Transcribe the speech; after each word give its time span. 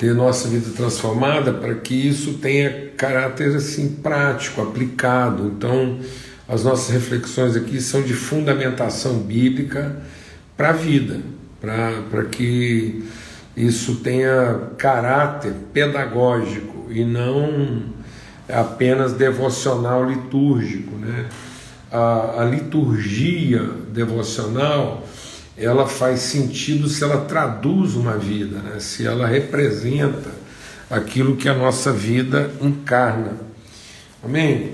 ter 0.00 0.14
nossa 0.14 0.48
vida 0.48 0.70
transformada 0.74 1.52
para 1.52 1.74
que 1.74 1.92
isso 1.92 2.38
tenha 2.38 2.90
caráter 2.96 3.54
assim 3.54 3.96
prático, 3.96 4.62
aplicado. 4.62 5.52
Então, 5.54 5.98
as 6.48 6.64
nossas 6.64 6.88
reflexões 6.88 7.54
aqui 7.54 7.78
são 7.82 8.00
de 8.00 8.14
fundamentação 8.14 9.18
bíblica 9.18 10.00
para 10.56 10.70
a 10.70 10.72
vida, 10.72 11.20
para 11.60 12.24
que 12.24 13.04
isso 13.54 13.96
tenha 13.96 14.70
caráter 14.78 15.52
pedagógico 15.70 16.86
e 16.88 17.04
não 17.04 17.82
apenas 18.48 19.12
devocional 19.12 20.08
litúrgico. 20.08 20.96
Né? 20.96 21.26
A, 21.92 22.40
a 22.40 22.44
liturgia 22.46 23.68
devocional 23.92 25.06
ela 25.60 25.86
faz 25.86 26.20
sentido 26.20 26.88
se 26.88 27.04
ela 27.04 27.24
traduz 27.26 27.94
uma 27.94 28.16
vida, 28.16 28.58
né? 28.58 28.80
se 28.80 29.06
ela 29.06 29.26
representa 29.26 30.30
aquilo 30.90 31.36
que 31.36 31.48
a 31.48 31.54
nossa 31.54 31.92
vida 31.92 32.50
encarna. 32.60 33.36
Amém? 34.24 34.72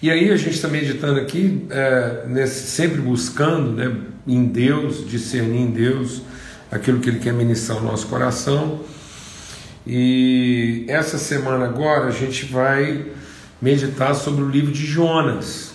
E 0.00 0.10
aí 0.10 0.30
a 0.30 0.36
gente 0.36 0.54
está 0.54 0.68
meditando 0.68 1.18
aqui, 1.18 1.66
é, 1.70 2.24
nesse, 2.28 2.70
sempre 2.70 3.00
buscando 3.00 3.72
né, 3.72 3.96
em 4.26 4.44
Deus, 4.44 5.08
discernir 5.08 5.62
em 5.62 5.70
Deus 5.70 6.22
aquilo 6.70 7.00
que 7.00 7.08
Ele 7.08 7.18
quer 7.18 7.32
ministrar 7.32 7.78
ao 7.78 7.84
nosso 7.84 8.06
coração. 8.06 8.80
E 9.86 10.84
essa 10.86 11.18
semana 11.18 11.64
agora 11.64 12.06
a 12.06 12.10
gente 12.10 12.44
vai 12.44 13.06
meditar 13.60 14.14
sobre 14.14 14.44
o 14.44 14.48
livro 14.48 14.70
de 14.70 14.84
Jonas. 14.86 15.72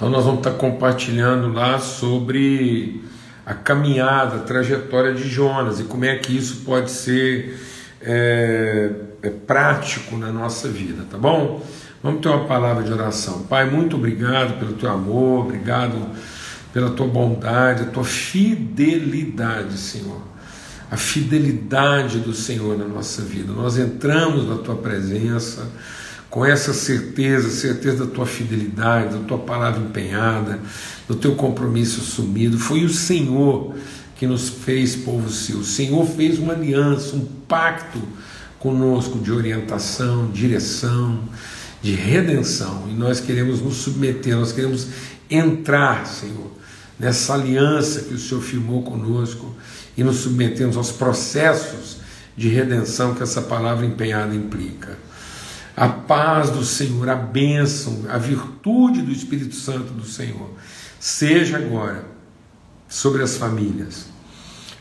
Então 0.00 0.08
nós 0.08 0.24
vamos 0.24 0.38
estar 0.38 0.52
compartilhando 0.52 1.52
lá 1.52 1.78
sobre 1.78 3.04
a 3.44 3.52
caminhada, 3.52 4.36
a 4.36 4.38
trajetória 4.38 5.12
de 5.12 5.28
Jonas 5.28 5.78
e 5.78 5.84
como 5.84 6.06
é 6.06 6.16
que 6.16 6.34
isso 6.34 6.62
pode 6.64 6.90
ser 6.90 7.60
é, 8.00 8.92
é 9.22 9.28
prático 9.28 10.16
na 10.16 10.32
nossa 10.32 10.68
vida, 10.68 11.04
tá 11.10 11.18
bom? 11.18 11.62
Vamos 12.02 12.22
ter 12.22 12.30
uma 12.30 12.46
palavra 12.46 12.82
de 12.82 12.90
oração. 12.90 13.42
Pai, 13.42 13.68
muito 13.68 13.96
obrigado 13.96 14.58
pelo 14.58 14.72
teu 14.72 14.90
amor, 14.90 15.44
obrigado 15.44 15.98
pela 16.72 16.88
tua 16.92 17.06
bondade, 17.06 17.82
a 17.82 17.86
tua 17.86 18.02
fidelidade, 18.02 19.76
Senhor. 19.76 20.22
A 20.90 20.96
fidelidade 20.96 22.20
do 22.20 22.32
Senhor 22.32 22.78
na 22.78 22.86
nossa 22.86 23.20
vida. 23.20 23.52
Nós 23.52 23.76
entramos 23.76 24.48
na 24.48 24.56
tua 24.56 24.76
presença 24.76 25.68
com 26.30 26.46
essa 26.46 26.72
certeza, 26.72 27.50
certeza 27.50 28.06
da 28.06 28.10
tua 28.10 28.24
fidelidade, 28.24 29.18
da 29.18 29.24
tua 29.24 29.38
palavra 29.38 29.82
empenhada, 29.82 30.60
do 31.08 31.16
teu 31.16 31.34
compromisso 31.34 32.00
assumido. 32.00 32.56
Foi 32.56 32.84
o 32.84 32.88
Senhor 32.88 33.74
que 34.14 34.28
nos 34.28 34.48
fez 34.48 34.94
povo 34.94 35.28
seu. 35.28 35.58
O 35.58 35.64
Senhor 35.64 36.06
fez 36.06 36.38
uma 36.38 36.52
aliança, 36.52 37.16
um 37.16 37.24
pacto 37.48 38.00
conosco 38.60 39.18
de 39.18 39.32
orientação, 39.32 40.30
direção, 40.30 41.18
de 41.82 41.94
redenção. 41.94 42.84
E 42.88 42.92
nós 42.92 43.18
queremos 43.18 43.60
nos 43.60 43.78
submeter, 43.78 44.36
nós 44.36 44.52
queremos 44.52 44.86
entrar, 45.28 46.06
Senhor, 46.06 46.52
nessa 46.96 47.34
aliança 47.34 48.02
que 48.02 48.14
o 48.14 48.18
Senhor 48.18 48.40
firmou 48.40 48.82
conosco 48.82 49.52
e 49.96 50.04
nos 50.04 50.18
submetemos 50.18 50.76
aos 50.76 50.92
processos 50.92 51.96
de 52.36 52.48
redenção 52.48 53.14
que 53.16 53.22
essa 53.22 53.42
palavra 53.42 53.84
empenhada 53.84 54.32
implica 54.32 55.09
a 55.76 55.88
paz 55.88 56.50
do 56.50 56.64
Senhor, 56.64 57.08
a 57.08 57.14
bênção, 57.14 58.04
a 58.08 58.18
virtude 58.18 59.02
do 59.02 59.10
Espírito 59.10 59.54
Santo 59.54 59.92
do 59.92 60.04
Senhor, 60.04 60.50
seja 60.98 61.56
agora 61.56 62.04
sobre 62.88 63.22
as 63.22 63.36
famílias, 63.36 64.06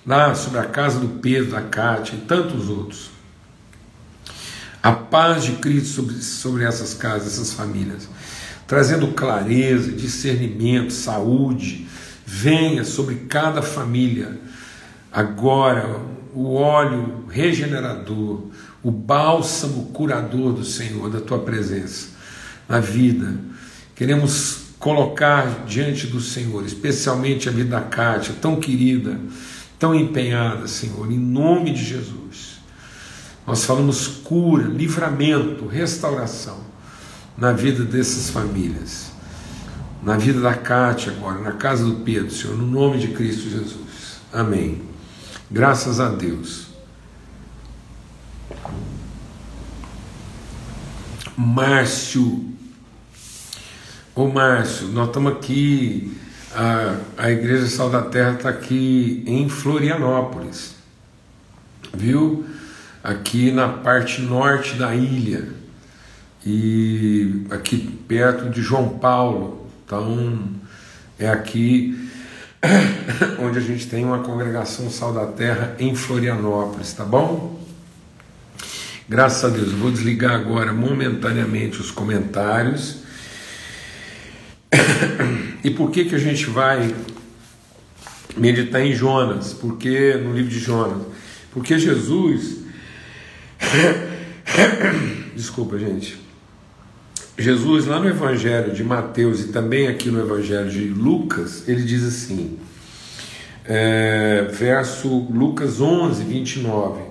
lá 0.06 0.34
sobre 0.34 0.59
a 0.59 0.66
casa 0.66 1.00
do 1.00 1.20
Pedro, 1.20 1.52
da 1.52 1.62
Cátia 1.62 2.16
e 2.16 2.22
tantos 2.22 2.70
outros. 2.70 3.12
A 4.81 4.92
paz 4.92 5.44
de 5.44 5.54
Cristo 5.54 5.90
sobre, 5.90 6.16
sobre 6.22 6.63
essas 6.63 6.94
casas, 6.94 7.34
essas 7.34 7.53
famílias, 7.53 8.08
trazendo 8.66 9.09
clareza, 9.09 9.92
discernimento, 9.92 10.94
saúde, 10.94 11.88
venha 12.25 12.84
sobre 12.84 13.16
cada 13.28 13.62
família 13.62 14.40
agora 15.12 16.00
o 16.34 16.53
óleo 16.53 17.25
regenerador, 17.30 18.44
o 18.81 18.91
bálsamo 18.91 19.85
curador 19.88 20.53
do 20.53 20.63
Senhor, 20.63 21.09
da 21.09 21.19
tua 21.19 21.40
presença 21.40 22.09
na 22.67 22.79
vida. 22.79 23.35
Queremos 23.95 24.69
colocar 24.79 25.66
diante 25.66 26.07
do 26.07 26.22
Senhor, 26.22 26.66
especialmente 26.66 27.50
a 27.50 27.51
vida 27.51 27.72
da 27.72 27.81
Cátia, 27.81 28.34
tão 28.41 28.56
querida, 28.56 29.19
tão 29.78 29.94
empenhada, 29.94 30.68
Senhor, 30.68 31.12
em 31.12 31.19
nome 31.19 31.73
de 31.73 31.84
Jesus. 31.84 32.59
Nós 33.45 33.66
falamos 33.66 34.07
cura, 34.07 34.63
livramento, 34.68 35.66
restauração 35.66 36.59
na 37.38 37.51
vida 37.51 37.84
dessas 37.84 38.29
famílias, 38.29 39.12
na 40.03 40.18
vida 40.18 40.39
da 40.39 40.53
Cátia 40.53 41.12
agora, 41.12 41.39
na 41.39 41.53
casa 41.53 41.84
do 41.84 41.95
Pedro, 41.97 42.31
Senhor, 42.31 42.56
no 42.56 42.68
nome 42.68 43.00
de 43.00 43.09
Cristo 43.09 43.50
Jesus. 43.50 44.19
Amém. 44.31 44.81
Graças 45.51 46.00
a 46.00 46.09
Deus. 46.09 46.69
Márcio. 51.38 52.46
Ô 54.14 54.28
Márcio, 54.28 54.88
nós 54.90 55.08
estamos 55.08 55.31
aqui, 55.31 56.18
a, 56.53 56.98
a 57.18 57.31
Igreja 57.31 57.68
Sal 57.68 57.90
da 57.90 58.02
Terra 58.02 58.34
está 58.34 58.50
aqui 58.50 59.24
em 59.25 59.48
Florianópolis, 59.48 60.75
viu? 61.94 62.46
Aqui 63.02 63.52
na 63.52 63.69
parte 63.69 64.22
norte 64.22 64.75
da 64.75 64.94
ilha 64.94 65.48
e 66.46 67.46
aqui 67.50 67.78
perto 68.08 68.50
de 68.50 68.62
João 68.62 69.00
Paulo. 69.00 69.68
Então 69.86 70.50
é 71.18 71.30
aqui 71.30 72.09
onde 73.40 73.58
a 73.58 73.62
gente 73.62 73.88
tem 73.88 74.03
uma 74.03 74.19
congregação 74.19 74.90
Sal 74.90 75.14
da 75.14 75.25
Terra 75.25 75.75
em 75.80 75.96
Florianópolis, 75.96 76.92
tá 76.92 77.06
bom? 77.06 77.59
Graças 79.09 79.44
a 79.44 79.50
Deus, 79.50 79.72
vou 79.72 79.90
desligar 79.90 80.36
agora 80.36 80.72
momentaneamente 80.72 81.81
os 81.81 81.90
comentários. 81.92 83.00
E 85.62 85.70
por 85.72 85.92
que 85.92 86.06
que 86.06 86.16
a 86.16 86.18
gente 86.18 86.46
vai 86.46 86.96
meditar 88.38 88.81
em 88.81 88.94
Jonas? 88.94 89.52
Porque 89.52 90.14
no 90.14 90.31
livro 90.31 90.50
de 90.50 90.58
Jonas, 90.58 91.06
porque 91.52 91.78
Jesus 91.78 92.59
Desculpa, 95.36 95.78
gente. 95.78 96.18
Jesus, 97.38 97.86
lá 97.86 98.00
no 98.00 98.08
Evangelho 98.08 98.74
de 98.74 98.84
Mateus 98.84 99.42
e 99.42 99.48
também 99.50 99.88
aqui 99.88 100.09
no 100.09 100.19
Evangelho 100.19 100.69
de 100.69 100.88
Lucas, 100.88 101.68
ele 101.68 101.84
diz 101.84 102.03
assim, 102.03 102.58
é, 103.66 104.48
verso 104.52 105.28
Lucas 105.30 105.80
11, 105.80 106.24
29. 106.24 107.09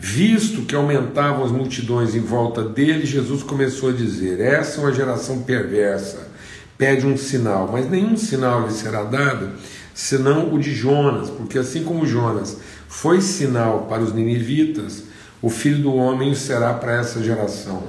Visto 0.00 0.62
que 0.62 0.76
aumentavam 0.76 1.44
as 1.44 1.50
multidões 1.50 2.14
em 2.14 2.20
volta 2.20 2.62
dele, 2.62 3.04
Jesus 3.04 3.42
começou 3.42 3.90
a 3.90 3.92
dizer: 3.92 4.40
Essa 4.40 4.78
é 4.78 4.84
uma 4.84 4.92
geração 4.92 5.42
perversa, 5.42 6.28
pede 6.76 7.04
um 7.04 7.16
sinal, 7.16 7.68
mas 7.72 7.90
nenhum 7.90 8.16
sinal 8.16 8.66
lhe 8.66 8.72
será 8.72 9.02
dado 9.02 9.50
senão 9.92 10.54
o 10.54 10.60
de 10.60 10.72
Jonas, 10.72 11.28
porque 11.28 11.58
assim 11.58 11.82
como 11.82 12.06
Jonas 12.06 12.58
foi 12.86 13.20
sinal 13.20 13.86
para 13.88 14.00
os 14.00 14.14
ninivitas, 14.14 15.02
o 15.42 15.50
filho 15.50 15.82
do 15.82 15.92
homem 15.92 16.32
será 16.36 16.72
para 16.72 17.00
essa 17.00 17.20
geração. 17.20 17.82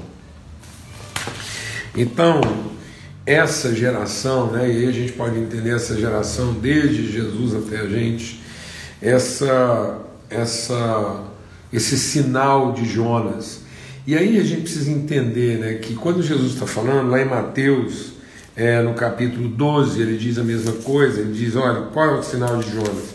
Então, 1.95 2.41
essa 3.27 3.75
geração, 3.75 4.51
né, 4.51 4.67
e 4.67 4.77
aí 4.77 4.87
a 4.87 4.91
gente 4.91 5.11
pode 5.11 5.37
entender 5.37 5.75
essa 5.75 5.95
geração 5.95 6.53
desde 6.53 7.11
Jesus 7.11 7.53
até 7.53 7.81
a 7.81 7.87
gente, 7.87 8.41
essa, 8.99 9.99
essa 10.31 11.29
esse 11.71 11.97
sinal 11.97 12.73
de 12.73 12.85
Jonas. 12.85 13.61
E 14.05 14.15
aí 14.15 14.39
a 14.39 14.43
gente 14.43 14.61
precisa 14.61 14.91
entender 14.91 15.59
né, 15.59 15.73
que 15.75 15.93
quando 15.93 16.23
Jesus 16.23 16.53
está 16.53 16.65
falando, 16.65 17.09
lá 17.09 17.21
em 17.21 17.25
Mateus, 17.25 18.13
é, 18.55 18.81
no 18.81 18.93
capítulo 18.93 19.47
12, 19.47 20.01
ele 20.01 20.17
diz 20.17 20.37
a 20.37 20.43
mesma 20.43 20.73
coisa, 20.73 21.21
ele 21.21 21.33
diz, 21.33 21.55
olha, 21.55 21.81
qual 21.93 22.15
é 22.15 22.19
o 22.19 22.23
sinal 22.23 22.57
de 22.57 22.71
Jonas? 22.71 23.13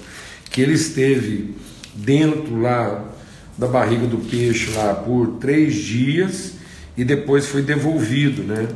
Que 0.51 0.63
ele 0.63 0.75
esteve 0.75 1.55
dentro 1.95 2.61
lá 2.61 3.05
da 3.57 3.67
barriga 3.67 4.07
do 4.07 4.19
peixe 4.19 4.71
lá 4.75 4.95
por 4.95 5.39
três 5.41 5.75
dias 5.75 6.55
e 6.97 7.05
depois 7.05 7.47
foi 7.47 7.63
devolvido, 7.63 8.43
né? 8.43 8.69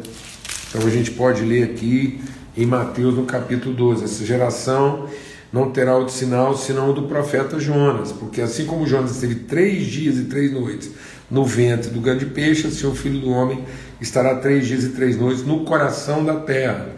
Então 0.68 0.86
a 0.86 0.90
gente 0.90 1.10
pode 1.12 1.42
ler 1.42 1.64
aqui 1.64 2.20
em 2.56 2.66
Mateus 2.66 3.14
no 3.14 3.24
capítulo 3.24 3.74
12, 3.74 4.04
essa 4.04 4.24
geração 4.24 5.08
não 5.52 5.70
terá 5.70 5.96
outro 5.96 6.14
sinal 6.14 6.56
senão 6.56 6.90
o 6.90 6.92
do 6.92 7.02
profeta 7.02 7.58
Jonas, 7.58 8.12
porque 8.12 8.40
assim 8.40 8.66
como 8.66 8.86
Jonas 8.86 9.12
esteve 9.12 9.36
três 9.36 9.86
dias 9.86 10.16
e 10.18 10.24
três 10.24 10.52
noites 10.52 10.90
no 11.30 11.44
ventre 11.44 11.90
do 11.90 12.00
grande 12.00 12.26
peixe, 12.26 12.66
assim 12.66 12.86
o 12.86 12.94
filho 12.94 13.20
do 13.20 13.30
homem 13.30 13.64
estará 14.00 14.36
três 14.36 14.66
dias 14.66 14.84
e 14.84 14.90
três 14.90 15.16
noites 15.16 15.44
no 15.44 15.64
coração 15.64 16.24
da 16.24 16.36
terra. 16.36 16.90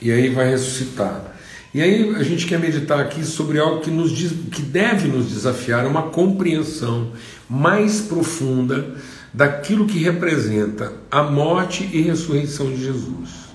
E 0.00 0.10
aí 0.10 0.30
vai 0.30 0.48
ressuscitar. 0.50 1.36
E 1.72 1.80
aí 1.80 2.14
a 2.16 2.22
gente 2.22 2.46
quer 2.46 2.58
meditar 2.58 2.98
aqui 2.98 3.24
sobre 3.24 3.58
algo 3.58 3.80
que, 3.80 3.90
nos, 3.90 4.12
que 4.50 4.62
deve 4.62 5.06
nos 5.06 5.28
desafiar, 5.28 5.86
uma 5.86 6.04
compreensão 6.04 7.12
mais 7.48 8.00
profunda 8.00 8.96
daquilo 9.32 9.86
que 9.86 9.98
representa 9.98 10.92
a 11.10 11.22
morte 11.22 11.88
e 11.92 12.00
ressurreição 12.00 12.70
de 12.70 12.82
Jesus. 12.82 13.49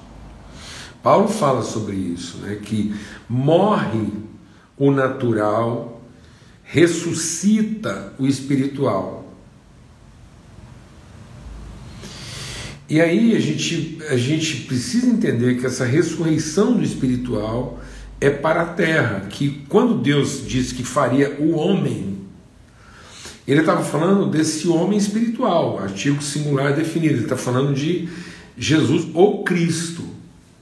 Paulo 1.06 1.28
fala 1.28 1.62
sobre 1.62 1.96
isso, 1.96 2.40
né, 2.40 2.56
que 2.56 2.92
morre 3.30 4.08
o 4.76 4.90
natural, 4.90 6.02
ressuscita 6.64 8.12
o 8.18 8.26
espiritual. 8.26 9.32
E 12.90 13.00
aí 13.00 13.36
a 13.36 13.40
gente, 13.40 14.00
a 14.10 14.18
gente 14.18 14.62
precisa 14.62 15.06
entender 15.06 15.60
que 15.60 15.68
essa 15.68 15.86
ressurreição 15.86 16.74
do 16.74 16.82
espiritual 16.82 17.80
é 18.20 18.32
para 18.32 18.64
a 18.64 18.66
terra, 18.66 19.28
que 19.30 19.64
quando 19.70 20.02
Deus 20.02 20.44
disse 20.48 20.74
que 20.74 20.84
faria 20.84 21.36
o 21.40 21.52
homem, 21.52 22.18
ele 23.48 23.60
estava 23.60 23.84
falando 23.84 24.28
desse 24.32 24.68
homem 24.68 24.98
espiritual, 24.98 25.78
artigo 25.78 26.24
singular 26.24 26.74
definido, 26.74 27.14
ele 27.14 27.24
está 27.26 27.38
falando 27.38 27.76
de 27.76 28.10
Jesus 28.58 29.08
ou 29.14 29.44
Cristo, 29.44 30.15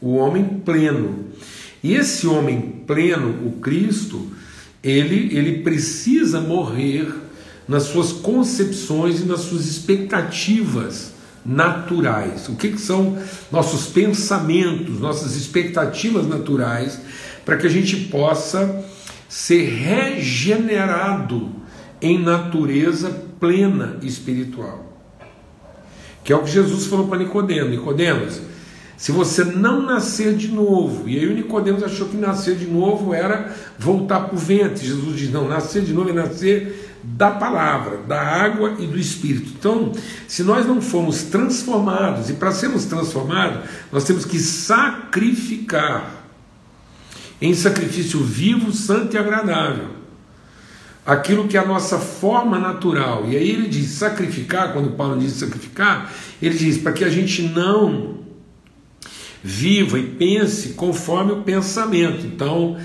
o 0.03 0.15
homem 0.15 0.43
pleno. 0.65 1.27
E 1.81 1.93
esse 1.93 2.27
homem 2.27 2.83
pleno, 2.85 3.47
o 3.47 3.53
Cristo, 3.53 4.27
ele, 4.83 5.35
ele 5.35 5.63
precisa 5.63 6.41
morrer 6.41 7.07
nas 7.65 7.83
suas 7.83 8.11
concepções 8.11 9.21
e 9.21 9.25
nas 9.25 9.39
suas 9.39 9.65
expectativas 9.65 11.13
naturais. 11.45 12.49
O 12.49 12.55
que, 12.55 12.71
que 12.71 12.81
são 12.81 13.17
nossos 13.49 13.87
pensamentos, 13.87 14.99
nossas 14.99 15.37
expectativas 15.37 16.27
naturais 16.27 16.99
para 17.45 17.55
que 17.55 17.65
a 17.65 17.69
gente 17.69 17.95
possa 18.07 18.83
ser 19.29 19.63
regenerado 19.63 21.49
em 22.01 22.19
natureza 22.19 23.09
plena 23.39 23.97
espiritual. 24.01 25.01
Que 26.23 26.33
é 26.33 26.35
o 26.35 26.43
que 26.43 26.51
Jesus 26.51 26.85
falou 26.87 27.07
para 27.07 27.19
Nicodemos, 27.19 27.71
Nicodemos, 27.71 28.41
se 28.97 29.11
você 29.11 29.43
não 29.43 29.81
nascer 29.81 30.35
de 30.35 30.47
novo, 30.47 31.09
e 31.09 31.17
aí 31.17 31.27
o 31.27 31.33
Nicodemos 31.33 31.83
achou 31.83 32.07
que 32.07 32.15
nascer 32.15 32.55
de 32.55 32.67
novo 32.67 33.13
era 33.13 33.53
voltar 33.77 34.21
para 34.21 34.35
o 34.35 34.37
ventre. 34.37 34.85
Jesus 34.85 35.17
diz: 35.17 35.31
não, 35.31 35.47
nascer 35.47 35.83
de 35.83 35.93
novo 35.93 36.09
é 36.09 36.13
nascer 36.13 36.91
da 37.03 37.31
palavra, 37.31 37.97
da 38.07 38.21
água 38.21 38.75
e 38.79 38.87
do 38.87 38.97
espírito. 38.97 39.51
Então, 39.59 39.91
se 40.27 40.41
nós 40.41 40.65
não 40.65 40.81
formos 40.81 41.23
transformados, 41.23 42.29
e 42.29 42.33
para 42.33 42.51
sermos 42.51 42.85
transformados, 42.85 43.69
nós 43.91 44.05
temos 44.05 44.23
que 44.23 44.39
sacrificar 44.39 46.23
em 47.41 47.53
sacrifício 47.53 48.23
vivo, 48.23 48.71
santo 48.71 49.15
e 49.15 49.19
agradável. 49.19 49.87
Aquilo 51.05 51.49
que 51.49 51.57
é 51.57 51.59
a 51.59 51.65
nossa 51.65 51.99
forma 51.99 52.57
natural. 52.57 53.25
E 53.27 53.35
aí 53.35 53.49
ele 53.49 53.67
diz 53.67 53.89
sacrificar, 53.89 54.71
quando 54.71 54.91
Paulo 54.91 55.19
diz 55.19 55.33
sacrificar, 55.33 56.09
ele 56.41 56.57
diz 56.57 56.77
para 56.77 56.93
que 56.93 57.03
a 57.03 57.09
gente 57.09 57.41
não 57.41 58.22
viva 59.43 59.99
e 59.99 60.03
pense 60.03 60.69
conforme 60.69 61.33
o 61.33 61.41
pensamento. 61.41 62.25
Então, 62.25 62.77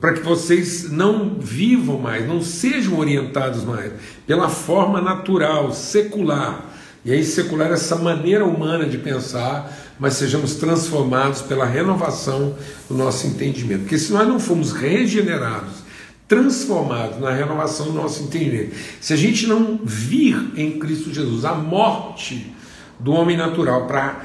para 0.00 0.14
que 0.14 0.20
vocês 0.20 0.90
não 0.90 1.36
vivam 1.38 1.98
mais, 1.98 2.26
não 2.26 2.40
sejam 2.40 2.98
orientados 2.98 3.64
mais 3.64 3.92
pela 4.26 4.48
forma 4.48 5.00
natural, 5.00 5.72
secular. 5.72 6.70
E 7.04 7.12
aí, 7.12 7.24
secular 7.24 7.70
é 7.70 7.74
essa 7.74 7.96
maneira 7.96 8.44
humana 8.44 8.86
de 8.86 8.98
pensar, 8.98 9.70
mas 9.98 10.14
sejamos 10.14 10.54
transformados 10.54 11.42
pela 11.42 11.64
renovação 11.64 12.54
do 12.88 12.94
nosso 12.94 13.26
entendimento. 13.26 13.80
Porque 13.80 13.98
se 13.98 14.12
nós 14.12 14.26
não 14.26 14.38
formos 14.38 14.72
regenerados, 14.72 15.80
transformados 16.28 17.18
na 17.18 17.32
renovação 17.32 17.86
do 17.86 17.92
nosso 17.92 18.22
entendimento, 18.22 18.74
se 19.00 19.12
a 19.12 19.16
gente 19.16 19.46
não 19.46 19.80
vir 19.82 20.52
em 20.56 20.78
Cristo 20.78 21.12
Jesus 21.12 21.44
a 21.44 21.54
morte 21.54 22.54
do 23.00 23.12
homem 23.12 23.36
natural 23.36 23.86
para 23.86 24.24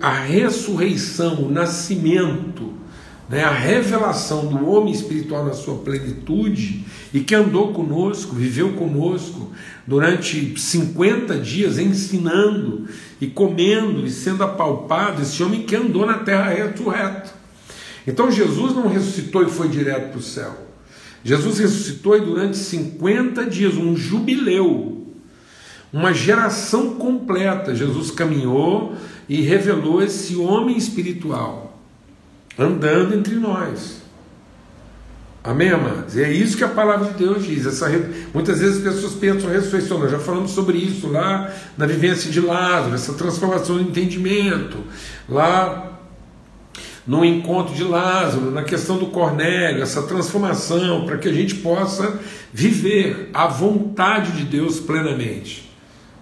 a 0.00 0.10
ressurreição, 0.10 1.42
o 1.44 1.50
nascimento, 1.50 2.72
né, 3.28 3.42
a 3.42 3.52
revelação 3.52 4.46
do 4.46 4.68
homem 4.68 4.92
espiritual 4.92 5.44
na 5.44 5.52
sua 5.52 5.76
plenitude 5.78 6.84
e 7.12 7.20
que 7.20 7.34
andou 7.34 7.72
conosco, 7.72 8.34
viveu 8.34 8.72
conosco 8.74 9.52
durante 9.86 10.58
50 10.58 11.38
dias 11.38 11.78
ensinando 11.78 12.86
e 13.20 13.26
comendo 13.26 14.06
e 14.06 14.10
sendo 14.10 14.42
apalpado, 14.42 15.22
esse 15.22 15.42
homem 15.42 15.62
que 15.62 15.76
andou 15.76 16.04
na 16.06 16.18
terra 16.18 16.50
ressurreto. 16.50 17.32
Então 18.06 18.30
Jesus 18.30 18.74
não 18.74 18.88
ressuscitou 18.88 19.42
e 19.42 19.50
foi 19.50 19.68
direto 19.68 20.10
para 20.10 20.18
o 20.18 20.22
céu. 20.22 20.64
Jesus 21.24 21.58
ressuscitou 21.58 22.16
e 22.16 22.20
durante 22.20 22.58
50 22.58 23.46
dias, 23.46 23.74
um 23.76 23.96
jubileu, 23.96 25.06
uma 25.90 26.12
geração 26.12 26.96
completa, 26.96 27.74
Jesus 27.74 28.10
caminhou 28.10 28.94
e 29.28 29.40
revelou 29.40 30.02
esse 30.02 30.36
homem 30.36 30.76
espiritual 30.76 31.80
andando 32.58 33.14
entre 33.14 33.34
nós. 33.34 34.02
Amém, 35.42 35.68
amados? 35.68 36.16
É 36.16 36.32
isso 36.32 36.56
que 36.56 36.64
a 36.64 36.68
palavra 36.68 37.12
de 37.12 37.18
Deus 37.18 37.44
diz. 37.44 37.66
Essa, 37.66 37.90
muitas 38.32 38.60
vezes 38.60 38.78
as 38.78 38.94
pessoas 38.94 39.12
pensam 39.14 39.50
ressurreição, 39.50 39.98
nós 39.98 40.10
já 40.10 40.18
falamos 40.18 40.52
sobre 40.52 40.78
isso 40.78 41.06
lá 41.08 41.52
na 41.76 41.84
vivência 41.84 42.30
de 42.30 42.40
Lázaro, 42.40 42.94
essa 42.94 43.12
transformação 43.12 43.76
do 43.76 43.82
entendimento, 43.82 44.78
lá 45.28 46.00
no 47.06 47.22
encontro 47.22 47.74
de 47.74 47.84
Lázaro, 47.84 48.50
na 48.50 48.62
questão 48.62 48.96
do 48.96 49.08
Cornélio, 49.08 49.82
essa 49.82 50.04
transformação 50.04 51.04
para 51.04 51.18
que 51.18 51.28
a 51.28 51.32
gente 51.32 51.56
possa 51.56 52.18
viver 52.50 53.28
a 53.34 53.46
vontade 53.46 54.32
de 54.32 54.44
Deus 54.44 54.80
plenamente 54.80 55.63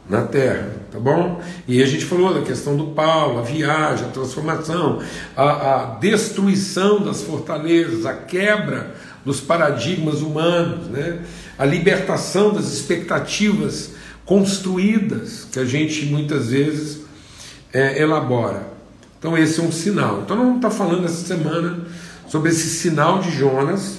na 0.08 0.22
terra, 0.22 0.70
tá 0.90 0.98
bom? 0.98 1.40
E 1.66 1.82
a 1.82 1.86
gente 1.86 2.04
falou 2.04 2.34
da 2.34 2.42
questão 2.42 2.76
do 2.76 2.88
Paulo, 2.88 3.38
a 3.38 3.42
viagem, 3.42 4.06
a 4.06 4.10
transformação, 4.10 5.00
a, 5.36 5.44
a 5.44 5.84
destruição 6.00 7.02
das 7.02 7.22
fortalezas, 7.22 8.04
a 8.04 8.12
quebra 8.12 8.94
dos 9.24 9.40
paradigmas 9.40 10.20
humanos, 10.20 10.88
né? 10.88 11.20
a 11.58 11.64
libertação 11.64 12.52
das 12.52 12.72
expectativas 12.72 13.92
construídas 14.24 15.46
que 15.50 15.58
a 15.58 15.64
gente 15.64 16.06
muitas 16.06 16.48
vezes 16.48 17.00
é, 17.72 18.00
elabora. 18.00 18.66
Então, 19.18 19.38
esse 19.38 19.60
é 19.60 19.62
um 19.62 19.70
sinal. 19.70 20.22
Então, 20.24 20.36
vamos 20.36 20.56
estar 20.56 20.70
falando 20.70 21.04
essa 21.04 21.24
semana 21.24 21.86
sobre 22.28 22.50
esse 22.50 22.68
sinal 22.68 23.20
de 23.20 23.30
Jonas, 23.30 23.98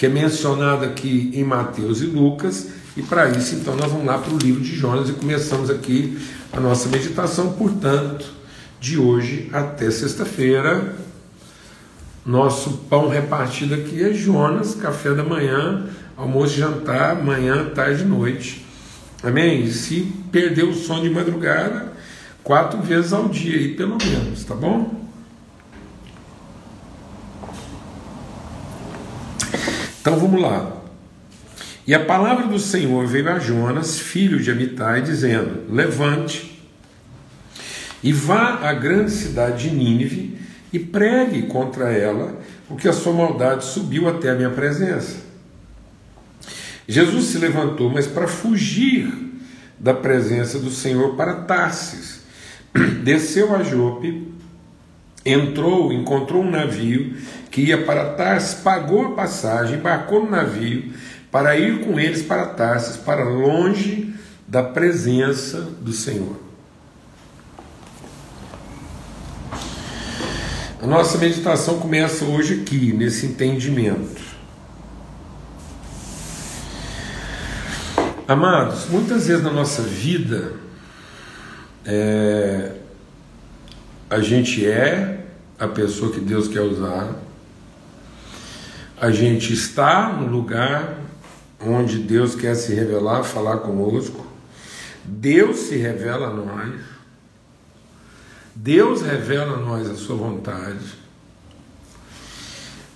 que 0.00 0.06
é 0.06 0.08
mencionado 0.08 0.82
aqui 0.82 1.30
em 1.34 1.44
Mateus 1.44 2.00
e 2.00 2.06
Lucas, 2.06 2.68
e 2.96 3.02
para 3.02 3.28
isso, 3.28 3.54
então, 3.54 3.76
nós 3.76 3.92
vamos 3.92 4.06
lá 4.06 4.16
para 4.16 4.32
o 4.32 4.38
livro 4.38 4.62
de 4.62 4.74
Jonas 4.74 5.10
e 5.10 5.12
começamos 5.12 5.68
aqui 5.68 6.18
a 6.50 6.58
nossa 6.58 6.88
meditação, 6.88 7.52
portanto, 7.52 8.24
de 8.80 8.96
hoje 8.98 9.50
até 9.52 9.90
sexta-feira, 9.90 10.96
nosso 12.24 12.78
pão 12.88 13.10
repartido 13.10 13.74
aqui 13.74 14.02
é 14.02 14.14
Jonas, 14.14 14.74
café 14.74 15.12
da 15.12 15.22
manhã, 15.22 15.84
almoço 16.16 16.54
e 16.54 16.60
jantar, 16.60 17.22
manhã, 17.22 17.66
tarde 17.74 18.02
e 18.02 18.06
noite. 18.06 18.64
Amém? 19.22 19.64
E 19.64 19.70
se 19.70 20.10
perder 20.32 20.64
o 20.64 20.72
sono 20.72 21.02
de 21.02 21.10
madrugada, 21.10 21.92
quatro 22.42 22.80
vezes 22.80 23.12
ao 23.12 23.28
dia 23.28 23.54
aí, 23.54 23.74
pelo 23.74 23.98
menos, 23.98 24.44
tá 24.44 24.54
bom? 24.54 24.99
Então 30.00 30.18
vamos 30.18 30.40
lá. 30.40 30.80
E 31.86 31.94
a 31.94 32.04
palavra 32.04 32.46
do 32.46 32.58
Senhor 32.58 33.06
veio 33.06 33.30
a 33.30 33.38
Jonas, 33.38 33.98
filho 33.98 34.40
de 34.40 34.50
Amitai, 34.50 35.02
dizendo: 35.02 35.72
Levante 35.72 36.50
e 38.02 38.12
vá 38.12 38.60
à 38.62 38.72
grande 38.72 39.10
cidade 39.10 39.68
de 39.68 39.76
Nínive 39.76 40.38
e 40.72 40.78
pregue 40.78 41.42
contra 41.42 41.92
ela, 41.92 42.38
porque 42.66 42.88
a 42.88 42.92
sua 42.92 43.12
maldade 43.12 43.64
subiu 43.64 44.08
até 44.08 44.30
a 44.30 44.34
minha 44.34 44.50
presença. 44.50 45.18
Jesus 46.88 47.26
se 47.26 47.38
levantou, 47.38 47.90
mas 47.90 48.06
para 48.06 48.26
fugir 48.26 49.12
da 49.78 49.94
presença 49.94 50.58
do 50.58 50.70
Senhor 50.70 51.14
para 51.14 51.42
Tarsis. 51.42 52.20
Desceu 53.02 53.54
a 53.54 53.62
Jope, 53.62 54.28
entrou, 55.24 55.92
encontrou 55.92 56.42
um 56.42 56.50
navio 56.50 57.16
que 57.50 57.62
ia 57.62 57.84
para 57.84 58.14
Tarsis, 58.14 58.54
pagou 58.54 59.06
a 59.06 59.10
passagem, 59.12 59.76
embarcou 59.76 60.24
no 60.24 60.30
navio 60.30 60.92
para 61.30 61.56
ir 61.56 61.84
com 61.84 61.98
eles 61.98 62.22
para 62.22 62.46
Tarsis, 62.46 62.96
para 62.96 63.24
longe 63.24 64.14
da 64.46 64.62
presença 64.62 65.60
do 65.60 65.92
Senhor. 65.92 66.36
A 70.82 70.86
nossa 70.86 71.18
meditação 71.18 71.78
começa 71.78 72.24
hoje 72.24 72.62
aqui, 72.62 72.92
nesse 72.92 73.26
entendimento. 73.26 74.22
Amados, 78.26 78.88
muitas 78.88 79.26
vezes 79.26 79.42
na 79.42 79.52
nossa 79.52 79.82
vida, 79.82 80.54
é, 81.84 82.79
a 84.10 84.20
gente 84.20 84.66
é 84.66 85.24
a 85.56 85.68
pessoa 85.68 86.10
que 86.10 86.20
Deus 86.20 86.48
quer 86.48 86.62
usar, 86.62 87.14
a 89.00 89.10
gente 89.12 89.52
está 89.52 90.12
no 90.12 90.26
lugar 90.26 90.98
onde 91.60 91.98
Deus 91.98 92.34
quer 92.34 92.56
se 92.56 92.74
revelar, 92.74 93.22
falar 93.22 93.58
conosco. 93.58 94.26
Deus 95.04 95.58
se 95.60 95.76
revela 95.76 96.28
a 96.28 96.34
nós. 96.34 96.80
Deus 98.54 99.02
revela 99.02 99.56
a 99.56 99.60
nós 99.60 99.88
a 99.88 99.94
sua 99.94 100.16
vontade. 100.16 100.98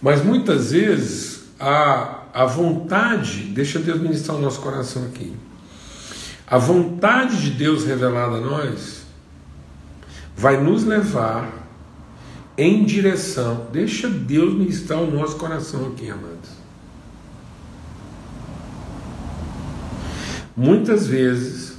Mas 0.02 0.22
muitas 0.22 0.72
vezes 0.72 1.44
a, 1.58 2.24
a 2.34 2.44
vontade, 2.44 3.44
deixa 3.54 3.78
Deus 3.78 4.00
ministrar 4.00 4.36
o 4.36 4.40
nosso 4.40 4.60
coração 4.60 5.04
aqui. 5.06 5.34
A 6.46 6.58
vontade 6.58 7.40
de 7.40 7.50
Deus 7.50 7.84
revelada 7.84 8.36
a 8.36 8.40
nós 8.40 9.03
vai 10.36 10.60
nos 10.60 10.84
levar 10.84 11.64
em 12.56 12.84
direção. 12.84 13.66
Deixa 13.72 14.08
Deus 14.08 14.54
ministrar 14.54 15.00
o 15.00 15.10
nosso 15.10 15.36
coração 15.36 15.88
aqui, 15.88 16.10
amados. 16.10 16.50
Muitas 20.56 21.06
vezes, 21.06 21.76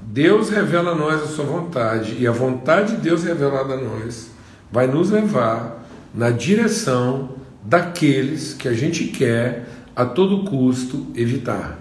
Deus 0.00 0.50
revela 0.50 0.92
a 0.92 0.94
nós 0.94 1.22
a 1.22 1.26
sua 1.26 1.44
vontade, 1.44 2.16
e 2.18 2.26
a 2.26 2.32
vontade 2.32 2.96
de 2.96 3.02
Deus 3.02 3.22
revelada 3.22 3.74
a 3.74 3.76
nós 3.76 4.30
vai 4.72 4.88
nos 4.88 5.10
levar 5.10 5.84
na 6.12 6.30
direção 6.30 7.30
daqueles 7.62 8.54
que 8.54 8.66
a 8.66 8.72
gente 8.72 9.04
quer 9.04 9.68
a 9.94 10.04
todo 10.04 10.44
custo 10.44 11.06
evitar. 11.14 11.79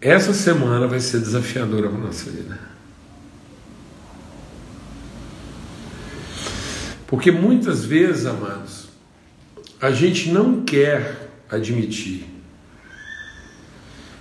Essa 0.00 0.32
semana 0.32 0.86
vai 0.86 0.98
ser 0.98 1.20
desafiadora 1.20 1.88
para 1.88 1.98
a 1.98 2.02
nossa 2.02 2.30
vida. 2.30 2.58
Porque 7.06 7.30
muitas 7.30 7.84
vezes, 7.84 8.24
amados, 8.24 8.88
a 9.80 9.90
gente 9.90 10.30
não 10.30 10.62
quer 10.62 11.28
admitir 11.50 12.24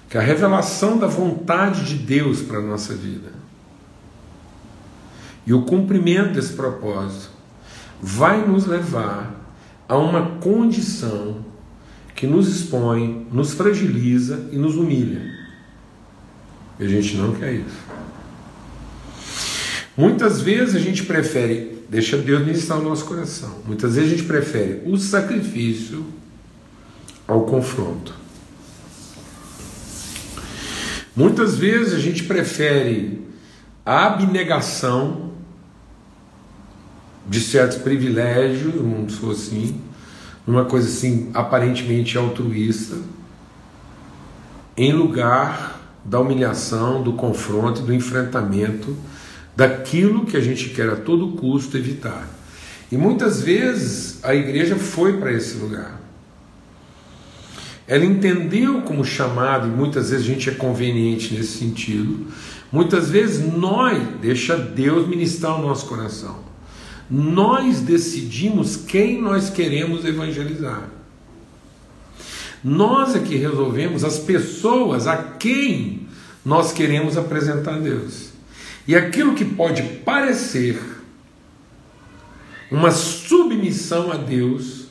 que 0.10 0.18
a 0.18 0.22
revelação 0.22 0.98
da 0.98 1.08
vontade 1.08 1.86
de 1.86 1.96
Deus 1.96 2.42
para 2.42 2.58
a 2.58 2.62
nossa 2.62 2.96
vida 2.96 3.32
e 5.46 5.54
o 5.54 5.62
cumprimento 5.62 6.34
desse 6.34 6.54
propósito 6.54 7.30
vai 8.02 8.46
nos 8.46 8.66
levar 8.66 9.36
a 9.88 9.98
uma 9.98 10.38
condição 10.40 11.46
que 12.16 12.26
nos 12.26 12.48
expõe, 12.48 13.28
nos 13.32 13.54
fragiliza 13.54 14.50
e 14.52 14.58
nos 14.58 14.76
humilha. 14.76 15.29
E 16.80 16.86
a 16.86 16.88
gente 16.88 17.18
não 17.18 17.36
quer 17.36 17.54
isso. 17.54 17.90
Muitas 19.98 20.40
vezes 20.40 20.76
a 20.76 20.80
gente 20.80 21.04
prefere, 21.04 21.84
deixa 21.90 22.18
Deus 22.18 22.46
ministrar 22.46 22.80
o 22.80 22.84
nosso 22.84 23.04
coração. 23.04 23.60
Muitas 23.68 23.96
vezes 23.96 24.14
a 24.14 24.16
gente 24.16 24.26
prefere 24.26 24.82
o 24.86 24.98
sacrifício 24.98 26.06
ao 27.28 27.42
confronto. 27.42 28.14
Muitas 31.14 31.58
vezes 31.58 31.94
a 31.94 32.00
gente 32.00 32.24
prefere 32.24 33.22
a 33.86 34.06
abnegação 34.06 35.34
de 37.28 37.42
certos 37.42 37.78
privilégios, 37.80 38.74
vamos 38.74 39.16
for 39.16 39.32
assim, 39.32 39.82
numa 40.48 40.64
coisa 40.64 40.88
assim 40.88 41.30
aparentemente 41.34 42.18
altruísta, 42.18 42.96
em 44.78 44.94
lugar 44.94 45.79
da 46.04 46.20
humilhação, 46.20 47.04
do 47.04 47.14
confronto, 47.14 47.82
do 47.82 47.94
enfrentamento 47.94 48.96
daquilo 49.56 50.26
que 50.26 50.38
a 50.38 50.42
gente 50.42 50.70
quer 50.70 50.90
a 50.90 50.96
todo 50.96 51.34
custo 51.34 51.78
evitar. 51.78 52.28
E 52.92 52.98
muitas 52.98 53.42
vezes 53.42 54.24
a 54.24 54.34
igreja 54.34 54.78
foi 54.78 55.18
para 55.18 55.34
esse 55.34 55.58
lugar. 55.58 56.00
Ela 57.86 58.06
entendeu 58.06 58.82
como 58.84 59.04
chamado, 59.04 59.68
e 59.68 59.72
muitas 59.72 60.12
vezes 60.12 60.26
a 60.26 60.30
gente 60.30 60.50
é 60.50 60.54
conveniente 60.54 61.34
nesse 61.34 61.58
sentido. 61.58 62.28
Muitas 62.72 63.10
vezes 63.10 63.52
nós, 63.54 64.02
deixa 64.22 64.56
Deus 64.56 65.08
ministrar 65.08 65.60
o 65.60 65.68
nosso 65.68 65.88
coração. 65.88 66.40
Nós 67.10 67.82
decidimos 67.82 68.78
quem 68.78 69.22
nós 69.22 69.50
queremos 69.50 70.06
evangelizar. 70.06 70.99
Nós 72.64 73.16
é 73.16 73.20
que 73.20 73.36
resolvemos 73.36 74.04
as 74.04 74.20
pessoas 74.20 75.08
a 75.08 75.18
quem 75.18 76.08
nós 76.44 76.74
queremos 76.74 77.18
apresentar 77.18 77.76
a 77.76 77.80
Deus. 77.80 78.30
E 78.88 78.96
aquilo 78.96 79.36
que 79.36 79.46
pode 79.46 79.84
parecer 80.04 80.80
uma 82.72 82.92
submissão 82.92 84.12
a 84.12 84.16
Deus, 84.16 84.88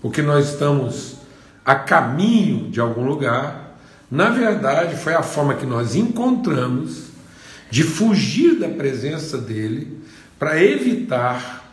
porque 0.00 0.22
nós 0.22 0.50
estamos 0.50 1.16
a 1.64 1.74
caminho 1.74 2.70
de 2.70 2.80
algum 2.80 3.04
lugar, 3.04 3.76
na 4.10 4.30
verdade 4.30 4.96
foi 4.96 5.14
a 5.14 5.22
forma 5.22 5.54
que 5.54 5.66
nós 5.66 5.96
encontramos 5.96 7.06
de 7.70 7.82
fugir 7.82 8.58
da 8.58 8.68
presença 8.68 9.38
dele 9.38 10.00
para 10.38 10.62
evitar 10.62 11.64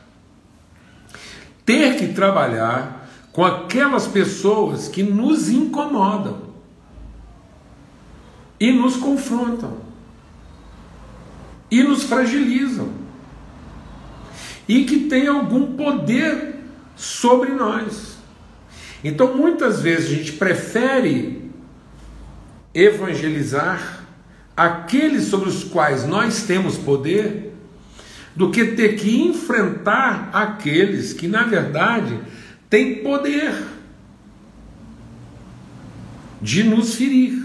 ter 1.65 1.95
que 1.97 2.07
trabalhar 2.09 3.02
com 3.33 3.43
aquelas 3.43 4.07
pessoas 4.07 4.87
que 4.87 5.01
nos 5.01 5.49
incomodam 5.49 6.53
e 8.59 8.71
nos 8.71 8.95
confrontam 8.95 9.77
e 11.69 11.81
nos 11.83 12.03
fragilizam 12.03 12.89
e 14.67 14.85
que 14.85 15.09
têm 15.09 15.27
algum 15.27 15.75
poder 15.75 16.55
sobre 16.95 17.49
nós. 17.49 18.17
Então 19.03 19.35
muitas 19.35 19.81
vezes 19.81 20.11
a 20.11 20.15
gente 20.15 20.33
prefere 20.33 21.51
evangelizar 22.73 24.05
aqueles 24.55 25.25
sobre 25.25 25.49
os 25.49 25.63
quais 25.63 26.05
nós 26.05 26.43
temos 26.43 26.77
poder 26.77 27.51
do 28.35 28.51
que 28.51 28.63
ter 28.65 28.95
que 28.95 29.21
enfrentar 29.21 30.29
aqueles 30.31 31.13
que 31.13 31.27
na 31.27 31.43
verdade 31.43 32.19
tem 32.73 33.03
poder 33.03 33.53
de 36.41 36.63
nos 36.63 36.95
ferir, 36.95 37.39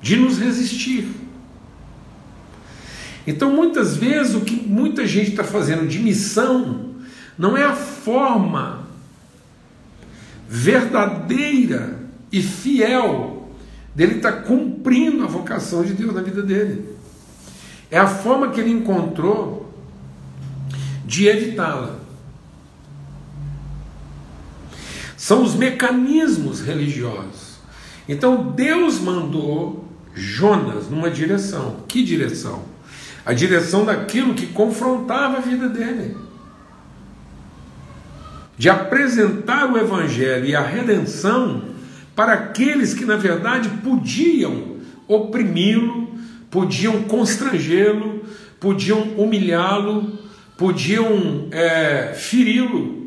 de 0.00 0.14
nos 0.14 0.38
resistir. 0.38 1.08
Então, 3.26 3.52
muitas 3.52 3.96
vezes, 3.96 4.36
o 4.36 4.42
que 4.42 4.54
muita 4.54 5.08
gente 5.08 5.30
está 5.30 5.42
fazendo 5.42 5.88
de 5.88 5.98
missão 5.98 6.94
não 7.36 7.56
é 7.56 7.64
a 7.64 7.74
forma 7.74 8.86
verdadeira 10.48 11.98
e 12.30 12.40
fiel 12.40 13.50
dele 13.92 14.18
estar 14.18 14.30
tá 14.34 14.42
cumprindo 14.42 15.24
a 15.24 15.26
vocação 15.26 15.82
de 15.82 15.94
Deus 15.94 16.14
na 16.14 16.22
vida 16.22 16.42
dele. 16.44 16.96
É 17.90 17.98
a 17.98 18.06
forma 18.06 18.50
que 18.50 18.60
ele 18.60 18.70
encontrou 18.70 19.68
de 21.04 21.26
evitá-la. 21.26 21.97
São 25.28 25.42
os 25.42 25.54
mecanismos 25.54 26.62
religiosos. 26.62 27.58
Então 28.08 28.44
Deus 28.44 28.98
mandou 28.98 29.86
Jonas 30.14 30.88
numa 30.88 31.10
direção. 31.10 31.84
Que 31.86 32.02
direção? 32.02 32.62
A 33.26 33.34
direção 33.34 33.84
daquilo 33.84 34.32
que 34.32 34.46
confrontava 34.46 35.36
a 35.36 35.40
vida 35.40 35.68
dele. 35.68 36.16
De 38.56 38.70
apresentar 38.70 39.70
o 39.70 39.76
Evangelho 39.76 40.46
e 40.46 40.56
a 40.56 40.62
redenção 40.62 41.62
para 42.16 42.32
aqueles 42.32 42.94
que, 42.94 43.04
na 43.04 43.16
verdade, 43.16 43.68
podiam 43.84 44.78
oprimi-lo, 45.06 46.08
podiam 46.50 47.02
constrangê-lo, 47.02 48.24
podiam 48.58 49.02
humilhá-lo, 49.18 50.10
podiam 50.56 51.48
é, 51.50 52.14
feri-lo. 52.14 52.97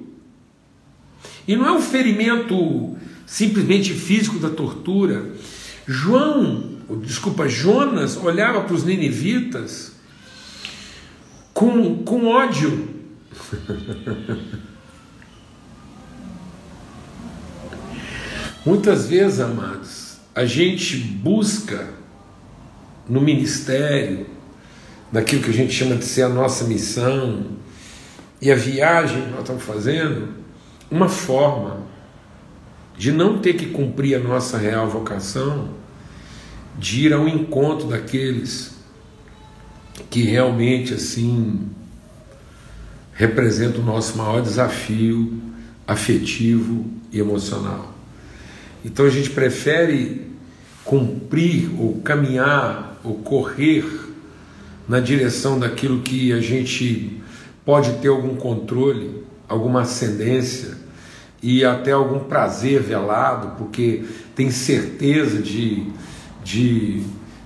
E 1.51 1.55
não 1.58 1.67
é 1.67 1.72
um 1.74 1.81
ferimento 1.81 2.96
simplesmente 3.25 3.93
físico 3.93 4.39
da 4.39 4.50
tortura. 4.50 5.34
João, 5.86 6.77
desculpa, 7.03 7.50
Jonas 7.50 8.15
olhava 8.15 8.62
para 8.62 8.74
os 8.74 8.86
ninivitas 8.86 9.91
com, 11.53 12.05
com 12.05 12.27
ódio. 12.27 12.88
Muitas 18.65 19.08
vezes, 19.08 19.41
amados, 19.41 20.20
a 20.34 20.46
gente 20.46 20.96
busca 20.96 21.89
no 23.10 23.20
ministério, 23.20 24.25
naquilo 25.12 25.43
que 25.43 25.50
a 25.50 25.53
gente 25.53 25.74
chama 25.74 25.98
de 25.98 26.05
ser 26.05 26.22
a 26.22 26.29
nossa 26.29 26.63
missão, 26.63 27.48
e 28.41 28.50
a 28.50 28.55
viagem 28.55 29.24
que 29.24 29.31
nós 29.31 29.41
estamos 29.41 29.63
fazendo, 29.63 30.40
uma 30.91 31.07
forma 31.07 31.79
de 32.98 33.12
não 33.12 33.39
ter 33.39 33.53
que 33.53 33.67
cumprir 33.67 34.15
a 34.15 34.19
nossa 34.19 34.57
real 34.57 34.89
vocação, 34.89 35.69
de 36.77 37.05
ir 37.05 37.13
ao 37.13 37.27
encontro 37.27 37.88
daqueles 37.88 38.75
que 40.10 40.24
realmente 40.24 40.93
assim 40.93 41.69
representa 43.13 43.79
o 43.79 43.83
nosso 43.83 44.17
maior 44.17 44.41
desafio 44.41 45.41
afetivo 45.88 46.86
e 47.12 47.19
emocional. 47.19 47.93
Então 48.83 49.05
a 49.05 49.10
gente 49.10 49.29
prefere 49.29 50.27
cumprir 50.83 51.71
ou 51.79 52.01
caminhar 52.01 53.00
ou 53.03 53.15
correr 53.15 53.86
na 54.88 55.00
direção 55.00 55.57
daquilo 55.57 56.01
que 56.01 56.33
a 56.33 56.41
gente 56.41 57.21
pode 57.63 57.93
ter 58.00 58.10
algum 58.10 58.36
controle, 58.36 59.24
alguma 59.48 59.81
ascendência 59.81 60.80
e 61.41 61.65
até 61.65 61.91
algum 61.91 62.19
prazer 62.19 62.81
velado, 62.81 63.55
porque 63.57 64.03
tem 64.36 64.51
certeza 64.51 65.41
de, 65.41 65.88
de, 66.43 67.03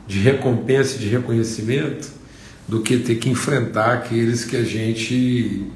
de 0.07 0.19
recompensa 0.19 0.97
de 0.97 1.07
reconhecimento, 1.07 2.09
do 2.67 2.81
que 2.81 2.97
ter 2.97 3.15
que 3.15 3.29
enfrentar 3.29 3.93
aqueles 3.93 4.43
que 4.43 4.57
a 4.57 4.63
gente 4.63 5.67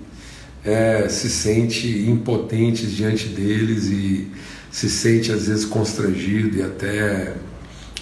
é, 0.64 1.08
se 1.08 1.30
sente 1.30 1.88
impotente 2.10 2.86
diante 2.88 3.28
deles 3.28 3.86
e 3.86 4.28
se 4.72 4.90
sente 4.90 5.32
às 5.32 5.48
vezes 5.48 5.66
constrangido 5.66 6.58
e 6.58 6.64
até 6.64 7.36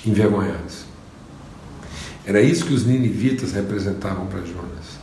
envergonhados. 0.05 0.85
Era 2.25 2.41
isso 2.41 2.65
que 2.65 2.73
os 2.73 2.85
ninivitas 2.85 3.53
representavam 3.53 4.27
para 4.27 4.39
Jonas. 4.39 4.97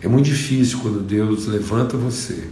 É 0.00 0.06
muito 0.06 0.26
difícil 0.26 0.78
quando 0.80 1.00
Deus 1.00 1.46
levanta 1.46 1.96
você 1.96 2.48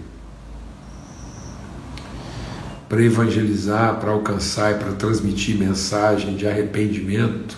para 2.89 3.03
evangelizar, 3.03 3.99
para 3.99 4.11
alcançar 4.11 4.73
e 4.73 4.79
para 4.79 4.93
transmitir 4.93 5.57
mensagem 5.57 6.37
de 6.37 6.47
arrependimento 6.47 7.57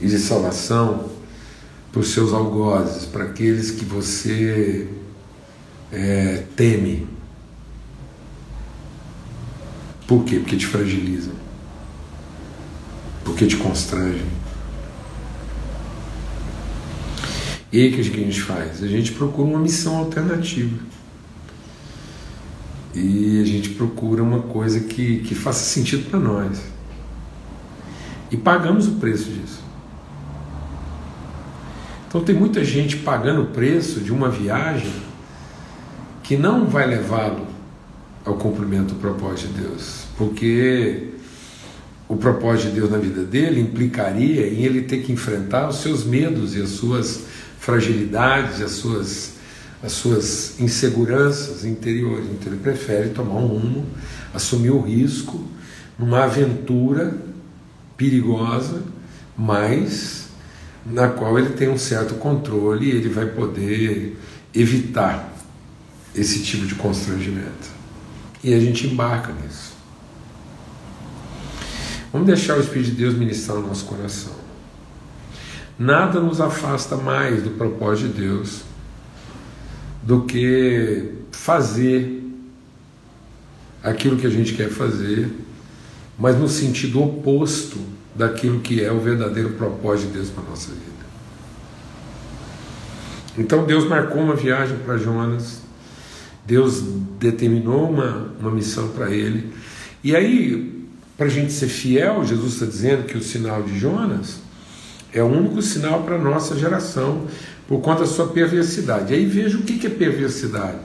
e 0.00 0.06
de 0.06 0.18
salvação 0.18 1.10
para 1.92 2.00
os 2.00 2.08
seus 2.08 2.32
algozes, 2.32 3.04
para 3.04 3.24
aqueles 3.24 3.70
que 3.70 3.84
você 3.84 4.88
é, 5.92 6.44
teme. 6.56 7.06
Por 10.06 10.24
quê? 10.24 10.38
Porque 10.40 10.56
te 10.56 10.66
fragilizam. 10.66 11.34
Porque 13.24 13.46
te 13.46 13.56
constrangem. 13.56 14.26
E 17.74 17.80
aí 17.80 17.88
o 17.88 17.92
que 17.92 18.00
a 18.00 18.04
gente 18.04 18.40
faz? 18.40 18.84
A 18.84 18.86
gente 18.86 19.10
procura 19.10 19.48
uma 19.48 19.58
missão 19.58 19.96
alternativa. 19.96 20.78
E 22.94 23.42
a 23.42 23.44
gente 23.44 23.70
procura 23.70 24.22
uma 24.22 24.42
coisa 24.42 24.78
que, 24.78 25.18
que 25.22 25.34
faça 25.34 25.64
sentido 25.64 26.08
para 26.08 26.20
nós. 26.20 26.62
E 28.30 28.36
pagamos 28.36 28.86
o 28.86 28.92
preço 28.92 29.24
disso. 29.24 29.60
Então 32.06 32.22
tem 32.22 32.36
muita 32.36 32.64
gente 32.64 32.98
pagando 32.98 33.42
o 33.42 33.46
preço 33.46 33.98
de 33.98 34.12
uma 34.12 34.28
viagem 34.28 34.94
que 36.22 36.36
não 36.36 36.66
vai 36.66 36.86
levá-lo 36.86 37.44
ao 38.24 38.34
cumprimento 38.34 38.94
do 38.94 39.00
propósito 39.00 39.52
de 39.52 39.62
Deus, 39.62 40.04
porque 40.16 41.08
o 42.08 42.14
propósito 42.16 42.68
de 42.68 42.76
Deus 42.76 42.88
na 42.88 42.98
vida 42.98 43.24
dele 43.24 43.60
implicaria 43.60 44.46
em 44.46 44.62
ele 44.62 44.82
ter 44.82 44.98
que 44.98 45.10
enfrentar 45.10 45.68
os 45.68 45.78
seus 45.78 46.04
medos 46.04 46.54
e 46.54 46.62
as 46.62 46.68
suas 46.68 47.34
fragilidades, 47.64 48.60
as 48.60 48.72
suas, 48.72 49.32
as 49.82 49.92
suas 49.92 50.60
inseguranças 50.60 51.64
interiores. 51.64 52.26
Então 52.26 52.52
ele 52.52 52.60
prefere 52.60 53.08
tomar 53.08 53.36
um 53.36 53.46
rumo, 53.46 53.86
assumir 54.34 54.70
o 54.70 54.82
risco 54.82 55.42
numa 55.98 56.24
aventura 56.24 57.16
perigosa, 57.96 58.82
mas 59.34 60.26
na 60.84 61.08
qual 61.08 61.38
ele 61.38 61.50
tem 61.50 61.70
um 61.70 61.78
certo 61.78 62.16
controle 62.16 62.86
e 62.86 62.90
ele 62.90 63.08
vai 63.08 63.26
poder 63.26 64.18
evitar 64.54 65.32
esse 66.14 66.42
tipo 66.42 66.66
de 66.66 66.74
constrangimento. 66.74 67.72
E 68.42 68.52
a 68.52 68.60
gente 68.60 68.86
embarca 68.86 69.32
nisso. 69.32 69.72
Vamos 72.12 72.26
deixar 72.26 72.58
o 72.58 72.60
Espírito 72.60 72.90
de 72.90 72.96
Deus 72.96 73.14
ministrar 73.14 73.56
no 73.58 73.68
nosso 73.68 73.86
coração. 73.86 74.43
Nada 75.78 76.20
nos 76.20 76.40
afasta 76.40 76.96
mais 76.96 77.42
do 77.42 77.50
propósito 77.50 78.12
de 78.12 78.22
Deus 78.22 78.62
do 80.02 80.22
que 80.22 81.12
fazer 81.32 82.22
aquilo 83.82 84.16
que 84.16 84.26
a 84.26 84.30
gente 84.30 84.54
quer 84.54 84.70
fazer, 84.70 85.30
mas 86.18 86.38
no 86.38 86.48
sentido 86.48 87.02
oposto 87.02 87.78
daquilo 88.14 88.60
que 88.60 88.84
é 88.84 88.92
o 88.92 89.00
verdadeiro 89.00 89.50
propósito 89.50 90.08
de 90.08 90.18
Deus 90.18 90.30
para 90.30 90.44
a 90.44 90.50
nossa 90.50 90.70
vida. 90.70 90.84
Então 93.36 93.64
Deus 93.66 93.84
marcou 93.86 94.22
uma 94.22 94.36
viagem 94.36 94.76
para 94.78 94.96
Jonas, 94.96 95.62
Deus 96.46 96.82
determinou 97.18 97.90
uma, 97.90 98.32
uma 98.38 98.50
missão 98.50 98.88
para 98.88 99.10
ele, 99.10 99.52
e 100.04 100.14
aí, 100.14 100.86
para 101.16 101.26
a 101.26 101.30
gente 101.30 101.52
ser 101.52 101.68
fiel, 101.68 102.24
Jesus 102.24 102.54
está 102.54 102.66
dizendo 102.66 103.04
que 103.04 103.16
o 103.16 103.22
sinal 103.22 103.62
de 103.62 103.78
Jonas 103.78 104.43
é 105.14 105.22
o 105.22 105.26
único 105.26 105.62
sinal 105.62 106.02
para 106.02 106.16
a 106.16 106.18
nossa 106.18 106.58
geração, 106.58 107.26
por 107.68 107.80
conta 107.80 108.00
da 108.00 108.06
sua 108.06 108.26
perversidade. 108.28 109.14
Aí 109.14 109.24
veja 109.24 109.56
o 109.56 109.62
que 109.62 109.86
é 109.86 109.90
perversidade. 109.90 110.78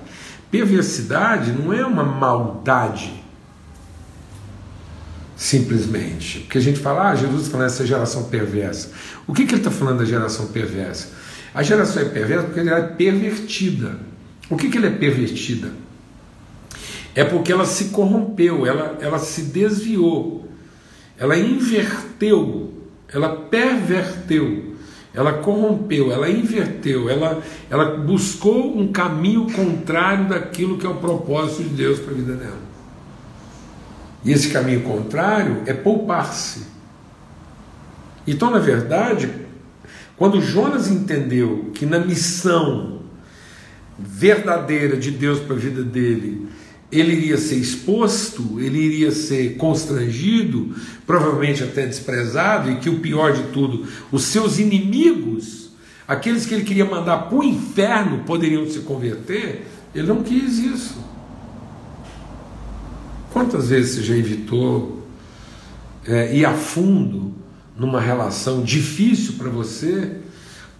Perversidade 0.52 1.52
não 1.52 1.74
é 1.74 1.86
uma 1.86 2.04
maldade 2.04 3.24
simplesmente. 5.36 6.39
Porque 6.42 6.58
a 6.58 6.62
gente 6.62 6.80
fala, 6.80 7.10
ah, 7.10 7.15
Jesus 7.15 7.42
está 7.42 7.52
falando 7.54 7.68
essa 7.68 7.86
geração 7.86 8.24
perversa. 8.26 8.92
O 9.26 9.34
que, 9.34 9.46
que 9.46 9.54
ele 9.54 9.62
está 9.62 9.72
falando 9.72 10.00
da 10.00 10.06
geração 10.06 10.48
perversa? 10.48 11.10
A 11.54 11.63
geração 11.63 12.04
é 12.04 12.06
perversa 12.06 12.46
porque 12.46 12.60
ela 12.60 12.78
é 12.78 12.82
pervertida. 12.84 14.00
O 14.50 14.56
que, 14.56 14.70
que 14.70 14.78
ela 14.78 14.88
é 14.88 14.92
pervertida? 14.92 15.72
É 17.15 17.24
porque 17.24 17.52
ela 17.52 17.65
se 17.65 17.86
corrompeu, 17.86 18.65
ela, 18.65 18.98
ela 19.02 19.18
se 19.18 19.44
desviou, 19.44 20.48
ela 21.18 21.38
inverteu, 21.38 22.79
ela 23.13 23.36
perverteu, 23.36 24.76
ela 25.13 25.34
corrompeu, 25.34 26.12
ela 26.12 26.30
inverteu, 26.30 27.10
ela, 27.10 27.41
ela 27.69 27.98
buscou 27.98 28.78
um 28.78 28.91
caminho 28.91 29.52
contrário 29.52 30.30
daquilo 30.30 30.78
que 30.78 30.86
é 30.86 30.89
o 30.89 30.95
propósito 30.95 31.63
de 31.63 31.69
Deus 31.69 32.00
para 32.00 32.12
a 32.12 32.15
vida 32.15 32.36
dela. 32.36 32.69
E 34.24 34.32
esse 34.32 34.50
caminho 34.50 34.82
contrário 34.82 35.63
é 35.65 35.74
poupar-se. 35.74 36.67
Então, 38.28 38.52
na 38.52 38.60
verdade, 38.60 39.30
quando 40.15 40.41
Jonas 40.41 40.89
entendeu 40.89 41.72
que 41.74 41.86
na 41.86 42.00
missão 42.00 43.00
verdadeira 43.98 44.98
de 44.98 45.12
Deus 45.12 45.39
para 45.39 45.56
a 45.56 45.60
vida 45.60 45.84
dele, 45.84 46.48
ele 46.91 47.13
iria 47.13 47.38
ser 47.38 47.56
exposto, 47.56 48.60
ele 48.60 48.80
iria 48.80 49.12
ser 49.12 49.56
constrangido, 49.58 50.75
provavelmente 51.06 51.63
até 51.63 51.86
desprezado, 51.86 52.71
e 52.71 52.78
que 52.78 52.89
o 52.89 52.99
pior 52.99 53.34
de 53.34 53.43
tudo, 53.52 53.88
os 54.12 54.23
seus 54.23 54.58
inimigos, 54.58 55.69
aqueles 56.08 56.45
que 56.45 56.54
ele 56.56 56.63
queria 56.63 56.86
mandar 56.86 57.30
para 57.30 57.38
o 57.38 57.43
inferno, 57.43 58.23
poderiam 58.25 58.67
se 58.67 58.80
converter, 58.80 59.67
ele 59.93 60.08
não 60.08 60.23
quis 60.23 60.58
isso. 60.58 60.97
Quantas 63.32 63.69
vezes 63.69 63.95
você 63.95 64.04
já 64.04 64.15
evitou 64.15 65.08
é, 66.08 66.36
ir 66.36 66.45
a 66.45 66.54
fundo 66.54 67.34
numa 67.78 68.02
relação 68.02 68.63
difícil 68.63 69.34
para 69.38 69.49
você, 69.49 70.17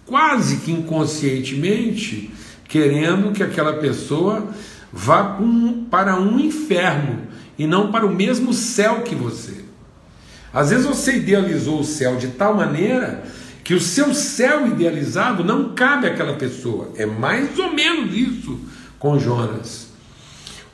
quase 0.04 0.56
que 0.58 0.72
inconscientemente, 0.72 2.30
querendo 2.68 3.32
que 3.32 3.42
aquela 3.42 3.74
pessoa 3.74 4.48
vá 4.92 5.38
um, 5.40 5.84
para 5.84 6.18
um 6.18 6.38
inferno 6.38 7.26
e 7.58 7.66
não 7.66 7.90
para 7.90 8.06
o 8.06 8.14
mesmo 8.14 8.52
céu 8.52 9.02
que 9.02 9.14
você? 9.14 9.64
Às 10.52 10.70
vezes 10.70 10.86
você 10.86 11.16
idealizou 11.16 11.80
o 11.80 11.84
céu 11.84 12.16
de 12.16 12.28
tal 12.28 12.54
maneira 12.54 13.24
que 13.62 13.74
o 13.74 13.80
seu 13.80 14.12
céu 14.14 14.66
idealizado 14.66 15.44
não 15.44 15.74
cabe 15.74 16.06
àquela 16.06 16.34
pessoa. 16.34 16.90
É 16.96 17.06
mais 17.06 17.56
ou 17.58 17.72
menos 17.72 18.14
isso 18.16 18.58
com 18.98 19.18
Jonas. 19.18 19.88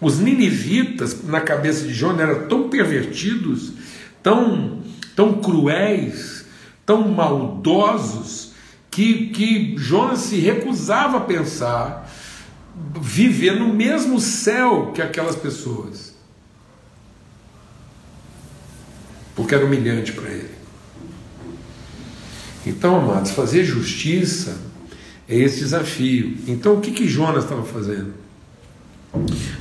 Os 0.01 0.19
ninivitas, 0.19 1.23
na 1.25 1.41
cabeça 1.41 1.87
de 1.87 1.93
Jonas, 1.93 2.21
eram 2.21 2.49
tão 2.49 2.69
pervertidos, 2.69 3.73
tão, 4.23 4.81
tão 5.15 5.35
cruéis, 5.35 6.47
tão 6.85 7.09
maldosos, 7.09 8.53
que, 8.91 9.27
que 9.27 9.75
Jonas 9.77 10.21
se 10.21 10.39
recusava 10.39 11.19
a 11.19 11.21
pensar 11.21 12.06
viver 13.01 13.59
no 13.59 13.73
mesmo 13.73 14.21
céu 14.21 14.93
que 14.95 15.01
aquelas 15.01 15.37
pessoas. 15.37 16.15
Porque 19.35 19.55
era 19.55 19.65
humilhante 19.65 20.13
para 20.13 20.31
ele. 20.31 20.57
Então, 22.67 22.97
amados, 22.97 23.31
fazer 23.31 23.65
justiça 23.65 24.59
é 25.29 25.39
esse 25.39 25.61
desafio. 25.61 26.37
Então, 26.47 26.75
o 26.75 26.81
que, 26.81 26.91
que 26.91 27.09
Jonas 27.09 27.45
estava 27.45 27.63
fazendo? 27.63 28.13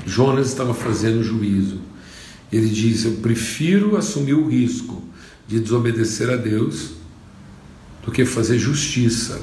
Jonas 0.06 0.48
estava 0.48 0.74
fazendo 0.74 1.24
juízo. 1.24 1.80
Ele 2.52 2.70
diz: 2.70 3.06
Eu 3.06 3.14
prefiro 3.18 3.96
assumir 3.96 4.34
o 4.34 4.48
risco 4.48 5.04
de 5.48 5.60
desobedecer 5.60 6.30
a 6.30 6.36
Deus 6.36 6.92
do 8.04 8.12
que 8.12 8.26
fazer 8.26 8.58
justiça 8.58 9.42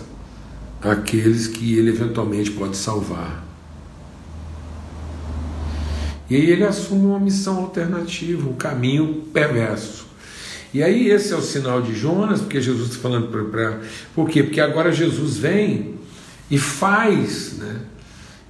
àqueles 0.81 1.47
que 1.47 1.75
ele 1.75 1.91
eventualmente 1.91 2.51
pode 2.51 2.77
salvar. 2.77 3.52
E 6.33 6.37
aí 6.37 6.51
ele 6.51 6.65
assume 6.65 7.05
uma 7.05 7.21
missão 7.21 7.59
alternativa, 7.59 8.49
um 8.49 8.55
caminho 8.55 9.25
perverso. 9.35 10.07
E 10.73 10.83
aí 10.83 11.11
esse 11.11 11.31
é 11.31 11.37
o 11.37 11.43
sinal 11.43 11.83
de 11.83 11.95
Jonas, 11.95 12.41
porque 12.41 12.59
Jesus 12.59 12.89
está 12.89 13.03
falando 13.03 13.29
para. 13.29 13.81
Por 14.15 14.31
quê? 14.31 14.43
Porque 14.43 14.59
agora 14.59 14.91
Jesus 14.91 15.37
vem 15.37 15.97
e 16.51 16.57
faz, 16.57 17.59
né? 17.59 17.81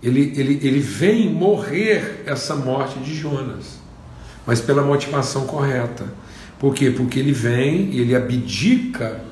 ele, 0.01 0.33
ele, 0.37 0.61
ele 0.63 0.79
vem 0.79 1.29
morrer 1.29 2.23
essa 2.25 2.55
morte 2.55 3.01
de 3.01 3.17
Jonas, 3.17 3.81
mas 4.47 4.61
pela 4.61 4.85
motivação 4.85 5.45
correta. 5.45 6.05
Por 6.61 6.77
quê? 6.77 6.89
Porque 6.89 7.19
ele 7.19 7.33
vem 7.33 7.91
e 7.91 8.01
ele 8.01 8.15
abdica 8.15 9.25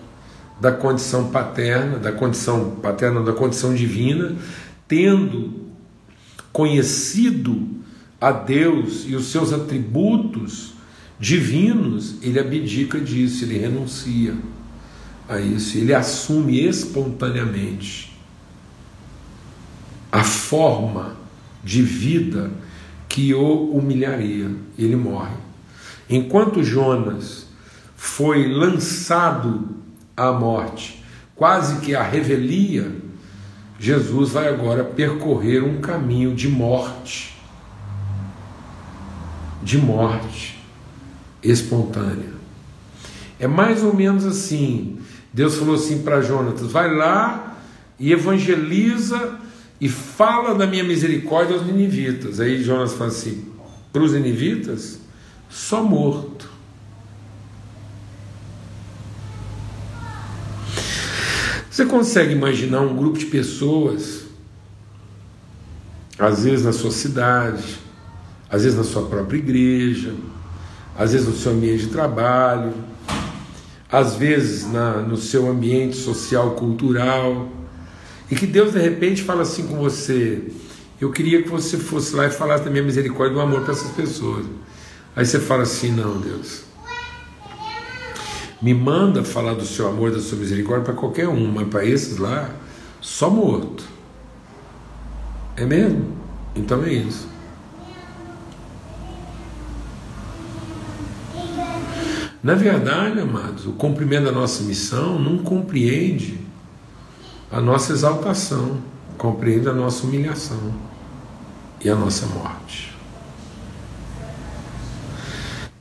da 0.60 0.72
condição 0.72 1.30
paterna, 1.30 2.00
da 2.00 2.10
condição 2.10 2.70
paterna, 2.82 3.22
da 3.22 3.32
condição 3.32 3.72
divina, 3.72 4.34
tendo 4.88 5.70
conhecido 6.52 7.69
a 8.20 8.30
Deus 8.30 9.04
e 9.06 9.14
os 9.14 9.26
seus 9.26 9.52
atributos 9.52 10.74
divinos, 11.18 12.16
ele 12.22 12.38
abdica 12.38 13.00
disso, 13.00 13.44
ele 13.44 13.58
renuncia 13.58 14.34
a 15.28 15.40
isso, 15.40 15.78
ele 15.78 15.94
assume 15.94 16.60
espontaneamente 16.60 18.10
a 20.10 20.24
forma 20.24 21.16
de 21.62 21.82
vida 21.82 22.50
que 23.08 23.34
o 23.34 23.70
humilharia. 23.70 24.50
Ele 24.78 24.96
morre. 24.96 25.36
Enquanto 26.08 26.64
Jonas 26.64 27.46
foi 27.94 28.48
lançado 28.48 29.68
à 30.16 30.32
morte, 30.32 31.04
quase 31.36 31.80
que 31.80 31.94
a 31.94 32.02
revelia, 32.02 32.90
Jesus 33.78 34.30
vai 34.30 34.48
agora 34.48 34.82
percorrer 34.82 35.62
um 35.62 35.80
caminho 35.80 36.34
de 36.34 36.48
morte. 36.48 37.39
De 39.62 39.78
morte 39.78 40.58
espontânea. 41.42 42.32
É 43.38 43.46
mais 43.46 43.82
ou 43.82 43.94
menos 43.94 44.24
assim. 44.24 44.98
Deus 45.32 45.56
falou 45.56 45.74
assim 45.74 46.02
para 46.02 46.20
Jonatas: 46.20 46.70
vai 46.70 46.94
lá 46.94 47.58
e 47.98 48.12
evangeliza 48.12 49.38
e 49.80 49.88
fala 49.88 50.54
da 50.54 50.66
minha 50.66 50.84
misericórdia 50.84 51.56
aos 51.56 51.66
ninivitas. 51.66 52.40
Aí 52.40 52.62
Jonas 52.62 52.92
fala 52.92 53.10
assim: 53.10 53.46
para 53.92 54.02
os 54.02 54.12
ninivitas, 54.12 55.00
só 55.48 55.82
morto. 55.82 56.48
Você 61.70 61.86
consegue 61.86 62.32
imaginar 62.32 62.82
um 62.82 62.94
grupo 62.94 63.18
de 63.18 63.26
pessoas, 63.26 64.24
às 66.18 66.44
vezes 66.44 66.64
na 66.66 66.72
sua 66.72 66.90
cidade, 66.90 67.78
às 68.50 68.64
vezes 68.64 68.76
na 68.76 68.84
sua 68.84 69.02
própria 69.02 69.38
igreja, 69.38 70.14
às 70.98 71.12
vezes 71.12 71.28
no 71.28 71.34
seu 71.34 71.52
ambiente 71.52 71.84
de 71.84 71.90
trabalho, 71.90 72.72
às 73.90 74.14
vezes 74.14 74.70
na, 74.70 74.96
no 74.96 75.16
seu 75.16 75.48
ambiente 75.48 75.96
social, 75.96 76.52
cultural, 76.52 77.48
e 78.30 78.34
que 78.34 78.46
Deus 78.46 78.72
de 78.72 78.80
repente 78.80 79.22
fala 79.22 79.42
assim 79.42 79.66
com 79.66 79.76
você: 79.76 80.42
Eu 81.00 81.10
queria 81.10 81.42
que 81.42 81.48
você 81.48 81.76
fosse 81.76 82.14
lá 82.14 82.26
e 82.26 82.30
falasse 82.30 82.64
da 82.64 82.70
minha 82.70 82.82
misericórdia 82.82 83.32
e 83.32 83.34
do 83.36 83.40
amor 83.40 83.62
para 83.62 83.72
essas 83.72 83.90
pessoas. 83.92 84.46
Aí 85.14 85.24
você 85.24 85.38
fala 85.40 85.62
assim: 85.62 85.92
Não, 85.92 86.18
Deus. 86.20 86.62
Me 88.62 88.74
manda 88.74 89.24
falar 89.24 89.54
do 89.54 89.64
seu 89.64 89.88
amor, 89.88 90.10
da 90.10 90.20
sua 90.20 90.36
misericórdia 90.36 90.84
para 90.84 90.94
qualquer 90.94 91.26
um, 91.26 91.50
mas 91.50 91.66
para 91.68 91.84
esses 91.84 92.18
lá, 92.18 92.50
só 93.00 93.30
morto. 93.30 93.84
É 95.56 95.64
mesmo? 95.64 96.14
Então 96.54 96.84
é 96.84 96.92
isso. 96.92 97.29
Na 102.42 102.54
verdade, 102.54 103.20
amados, 103.20 103.66
o 103.66 103.72
cumprimento 103.72 104.24
da 104.24 104.32
nossa 104.32 104.62
missão 104.62 105.18
não 105.18 105.38
compreende 105.38 106.38
a 107.50 107.60
nossa 107.60 107.92
exaltação, 107.92 108.80
compreende 109.18 109.68
a 109.68 109.72
nossa 109.74 110.06
humilhação 110.06 110.74
e 111.84 111.90
a 111.90 111.94
nossa 111.94 112.26
morte. 112.26 112.94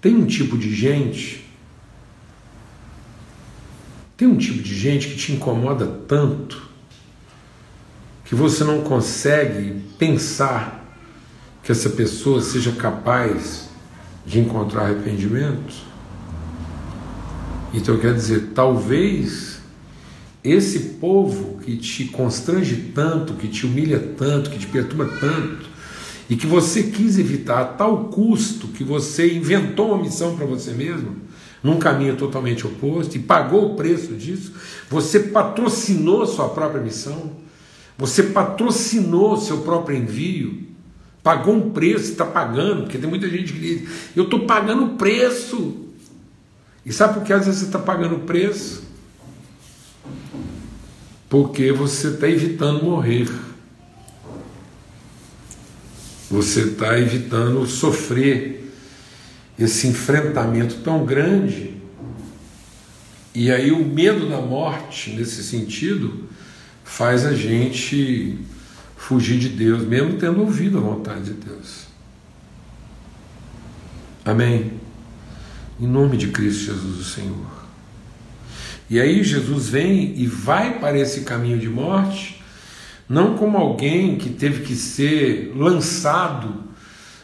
Tem 0.01 0.15
um 0.15 0.25
tipo 0.25 0.57
de 0.57 0.73
gente, 0.73 1.45
tem 4.17 4.27
um 4.27 4.37
tipo 4.37 4.61
de 4.61 4.75
gente 4.75 5.07
que 5.07 5.15
te 5.15 5.31
incomoda 5.31 5.85
tanto 6.07 6.69
que 8.25 8.35
você 8.35 8.63
não 8.63 8.81
consegue 8.81 9.81
pensar 9.97 10.85
que 11.63 11.71
essa 11.71 11.89
pessoa 11.89 12.41
seja 12.41 12.71
capaz 12.73 13.69
de 14.25 14.39
encontrar 14.39 14.83
arrependimento. 14.83 15.88
Então 17.73 17.97
quer 17.97 18.13
dizer, 18.13 18.49
talvez 18.55 19.59
esse 20.43 20.79
povo 20.99 21.59
que 21.59 21.77
te 21.77 22.05
constrange 22.05 22.91
tanto, 22.95 23.33
que 23.33 23.47
te 23.47 23.65
humilha 23.65 23.99
tanto, 24.17 24.49
que 24.49 24.57
te 24.57 24.67
perturba 24.67 25.05
tanto, 25.19 25.69
e 26.29 26.35
que 26.35 26.47
você 26.47 26.83
quis 26.83 27.17
evitar 27.17 27.61
a 27.61 27.65
tal 27.65 28.05
custo 28.05 28.67
que 28.69 28.83
você 28.83 29.33
inventou 29.33 29.89
uma 29.89 30.01
missão 30.01 30.35
para 30.35 30.45
você 30.45 30.71
mesmo, 30.71 31.15
num 31.61 31.77
caminho 31.77 32.15
totalmente 32.15 32.65
oposto, 32.65 33.15
e 33.15 33.19
pagou 33.19 33.73
o 33.73 33.75
preço 33.75 34.13
disso, 34.13 34.53
você 34.89 35.19
patrocinou 35.19 36.25
sua 36.25 36.49
própria 36.49 36.81
missão, 36.81 37.33
você 37.97 38.23
patrocinou 38.23 39.37
seu 39.37 39.57
próprio 39.57 39.97
envio, 39.97 40.69
pagou 41.21 41.53
um 41.53 41.71
preço, 41.71 42.11
está 42.11 42.25
pagando, 42.25 42.83
porque 42.83 42.97
tem 42.97 43.09
muita 43.09 43.29
gente 43.29 43.51
que 43.51 43.59
diz, 43.59 43.89
eu 44.15 44.23
estou 44.23 44.41
pagando 44.41 44.85
o 44.85 44.89
preço. 44.95 45.88
E 46.89 46.93
sabe 46.93 47.13
por 47.13 47.23
que 47.23 47.31
às 47.31 47.45
vezes 47.45 47.61
você 47.61 47.67
está 47.67 47.79
pagando 47.79 48.15
o 48.15 48.19
preço? 48.21 48.89
porque 51.29 51.71
você 51.71 52.07
está 52.07 52.27
evitando 52.27 52.83
morrer. 52.83 53.29
Você 56.29 56.61
está 56.61 56.97
evitando 56.97 57.65
sofrer 57.67 58.73
esse 59.57 59.87
enfrentamento 59.87 60.77
tão 60.77 61.05
grande. 61.05 61.77
E 63.33 63.51
aí 63.51 63.71
o 63.71 63.85
medo 63.85 64.27
da 64.27 64.41
morte, 64.41 65.11
nesse 65.11 65.43
sentido, 65.43 66.27
faz 66.83 67.25
a 67.25 67.33
gente 67.33 68.39
fugir 68.97 69.37
de 69.37 69.49
Deus, 69.49 69.83
mesmo 69.83 70.17
tendo 70.17 70.41
ouvido 70.41 70.79
a 70.79 70.81
vontade 70.81 71.25
de 71.25 71.33
Deus. 71.33 71.87
Amém? 74.25 74.73
Em 75.79 75.87
nome 75.87 76.17
de 76.17 76.27
Cristo 76.27 76.65
Jesus, 76.65 76.99
o 76.99 77.03
Senhor. 77.03 77.59
E 78.89 78.99
aí 78.99 79.23
Jesus 79.23 79.69
vem 79.69 80.13
e 80.17 80.27
vai 80.27 80.77
para 80.79 80.97
esse 80.97 81.21
caminho 81.21 81.57
de 81.57 81.69
morte, 81.69 82.43
não 83.07 83.37
como 83.37 83.57
alguém 83.57 84.17
que 84.17 84.29
teve 84.29 84.63
que 84.63 84.75
ser 84.75 85.53
lançado, 85.55 86.63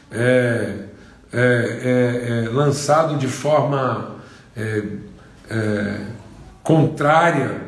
é, 0.10 0.86
é, 1.34 1.42
é, 1.42 2.46
é 2.46 2.50
lançado 2.50 3.18
de 3.18 3.28
forma 3.28 4.16
é, 4.56 4.84
é, 5.50 6.02
contrária 6.64 7.62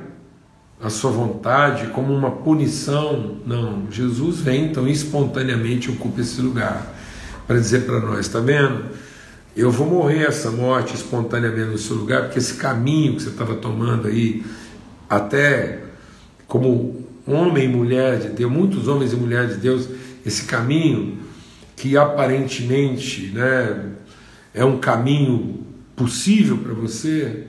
à 0.82 0.90
sua 0.90 1.12
vontade, 1.12 1.88
como 1.88 2.14
uma 2.14 2.32
punição. 2.32 3.40
Não, 3.46 3.92
Jesus 3.92 4.40
vem 4.40 4.66
então 4.66 4.88
espontaneamente 4.88 5.92
ocupa 5.92 6.22
esse 6.22 6.40
lugar 6.40 6.94
para 7.46 7.60
dizer 7.60 7.86
para 7.86 8.00
nós, 8.00 8.20
está 8.20 8.40
vendo? 8.40 8.86
Eu 9.58 9.72
vou 9.72 9.88
morrer 9.88 10.28
essa 10.28 10.52
morte 10.52 10.94
espontaneamente 10.94 11.72
no 11.72 11.78
seu 11.80 11.96
lugar, 11.96 12.26
porque 12.26 12.38
esse 12.38 12.54
caminho 12.54 13.16
que 13.16 13.24
você 13.24 13.30
estava 13.30 13.56
tomando 13.56 14.08
aí, 14.08 14.46
até 15.10 15.80
como 16.48 17.04
homem 17.26 17.66
e 17.66 17.68
mulher 17.68 18.20
de 18.20 18.30
Deus, 18.30 18.52
muitos 18.52 18.88
homens 18.88 19.14
e 19.14 19.16
mulheres 19.16 19.56
de 19.56 19.62
Deus, 19.62 19.90
esse 20.24 20.46
caminho 20.46 21.18
que 21.76 21.98
aparentemente 21.98 23.32
né, 23.34 23.94
é 24.54 24.64
um 24.64 24.78
caminho 24.78 25.66
possível 25.96 26.60
para 26.60 26.74
você, 26.74 27.48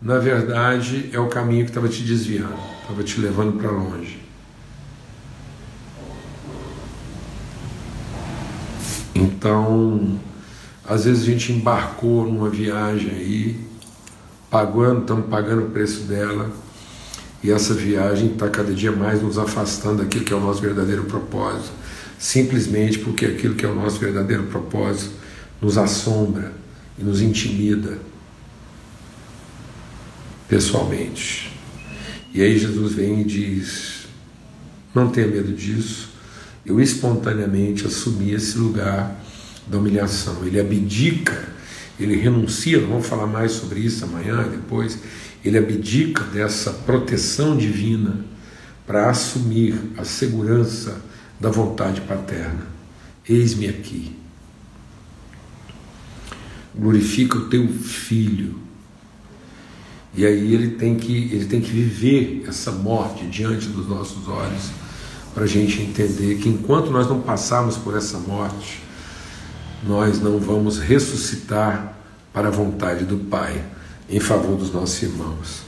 na 0.00 0.18
verdade 0.18 1.10
é 1.12 1.20
o 1.20 1.28
caminho 1.28 1.64
que 1.64 1.70
estava 1.70 1.88
te 1.88 2.02
desviando, 2.02 2.56
estava 2.80 3.02
te 3.02 3.20
levando 3.20 3.58
para 3.58 3.70
longe. 3.70 4.20
Então, 9.14 10.18
às 10.88 11.04
vezes 11.04 11.22
a 11.22 11.26
gente 11.26 11.52
embarcou 11.52 12.24
numa 12.24 12.48
viagem 12.48 13.10
aí, 13.10 13.60
pagando, 14.50 15.00
estamos 15.00 15.26
pagando 15.26 15.66
o 15.66 15.70
preço 15.70 16.02
dela, 16.02 16.50
e 17.42 17.50
essa 17.50 17.74
viagem 17.74 18.32
está 18.32 18.48
cada 18.48 18.72
dia 18.72 18.92
mais 18.92 19.22
nos 19.22 19.38
afastando 19.38 20.02
daquilo 20.02 20.24
que 20.24 20.32
é 20.32 20.36
o 20.36 20.40
nosso 20.40 20.60
verdadeiro 20.60 21.04
propósito, 21.04 21.72
simplesmente 22.18 22.98
porque 23.00 23.26
aquilo 23.26 23.54
que 23.54 23.64
é 23.64 23.68
o 23.68 23.74
nosso 23.74 23.98
verdadeiro 23.98 24.44
propósito 24.44 25.12
nos 25.60 25.76
assombra 25.76 26.52
e 26.98 27.02
nos 27.02 27.20
intimida 27.20 27.98
pessoalmente. 30.48 31.52
E 32.32 32.42
aí 32.42 32.58
Jesus 32.58 32.94
vem 32.94 33.20
e 33.20 33.24
diz: 33.24 34.06
não 34.94 35.08
tenha 35.08 35.26
medo 35.26 35.52
disso. 35.52 36.10
Eu 36.64 36.80
espontaneamente 36.80 37.86
assumi 37.86 38.32
esse 38.32 38.58
lugar 38.58 39.20
da 39.66 39.78
humilhação. 39.78 40.44
Ele 40.46 40.60
abdica, 40.60 41.48
ele 41.98 42.16
renuncia, 42.16 42.80
vamos 42.80 43.06
falar 43.06 43.26
mais 43.26 43.52
sobre 43.52 43.80
isso 43.80 44.04
amanhã, 44.04 44.46
depois. 44.48 44.98
Ele 45.44 45.58
abdica 45.58 46.24
dessa 46.24 46.72
proteção 46.72 47.56
divina 47.56 48.24
para 48.86 49.10
assumir 49.10 49.74
a 49.96 50.04
segurança 50.04 51.00
da 51.40 51.50
vontade 51.50 52.00
paterna. 52.02 52.66
Eis-me 53.28 53.68
aqui. 53.68 54.16
Glorifica 56.74 57.38
o 57.38 57.48
teu 57.48 57.66
filho. 57.68 58.60
E 60.14 60.24
aí 60.24 60.54
ele 60.54 60.70
tem 60.70 60.96
que, 60.96 61.12
ele 61.12 61.44
tem 61.44 61.60
que 61.60 61.70
viver 61.70 62.44
essa 62.48 62.72
morte 62.72 63.26
diante 63.26 63.66
dos 63.68 63.86
nossos 63.88 64.28
olhos 64.28 64.70
para 65.34 65.44
a 65.44 65.46
gente 65.46 65.82
entender 65.82 66.36
que 66.36 66.48
enquanto 66.48 66.90
nós 66.90 67.06
não 67.06 67.20
passarmos 67.20 67.76
por 67.76 67.94
essa 67.94 68.18
morte, 68.18 68.80
nós 69.86 70.20
não 70.20 70.38
vamos 70.38 70.78
ressuscitar 70.78 71.96
para 72.32 72.48
a 72.48 72.50
vontade 72.50 73.04
do 73.04 73.16
Pai 73.18 73.62
em 74.08 74.20
favor 74.20 74.56
dos 74.56 74.72
nossos 74.72 75.02
irmãos. 75.02 75.62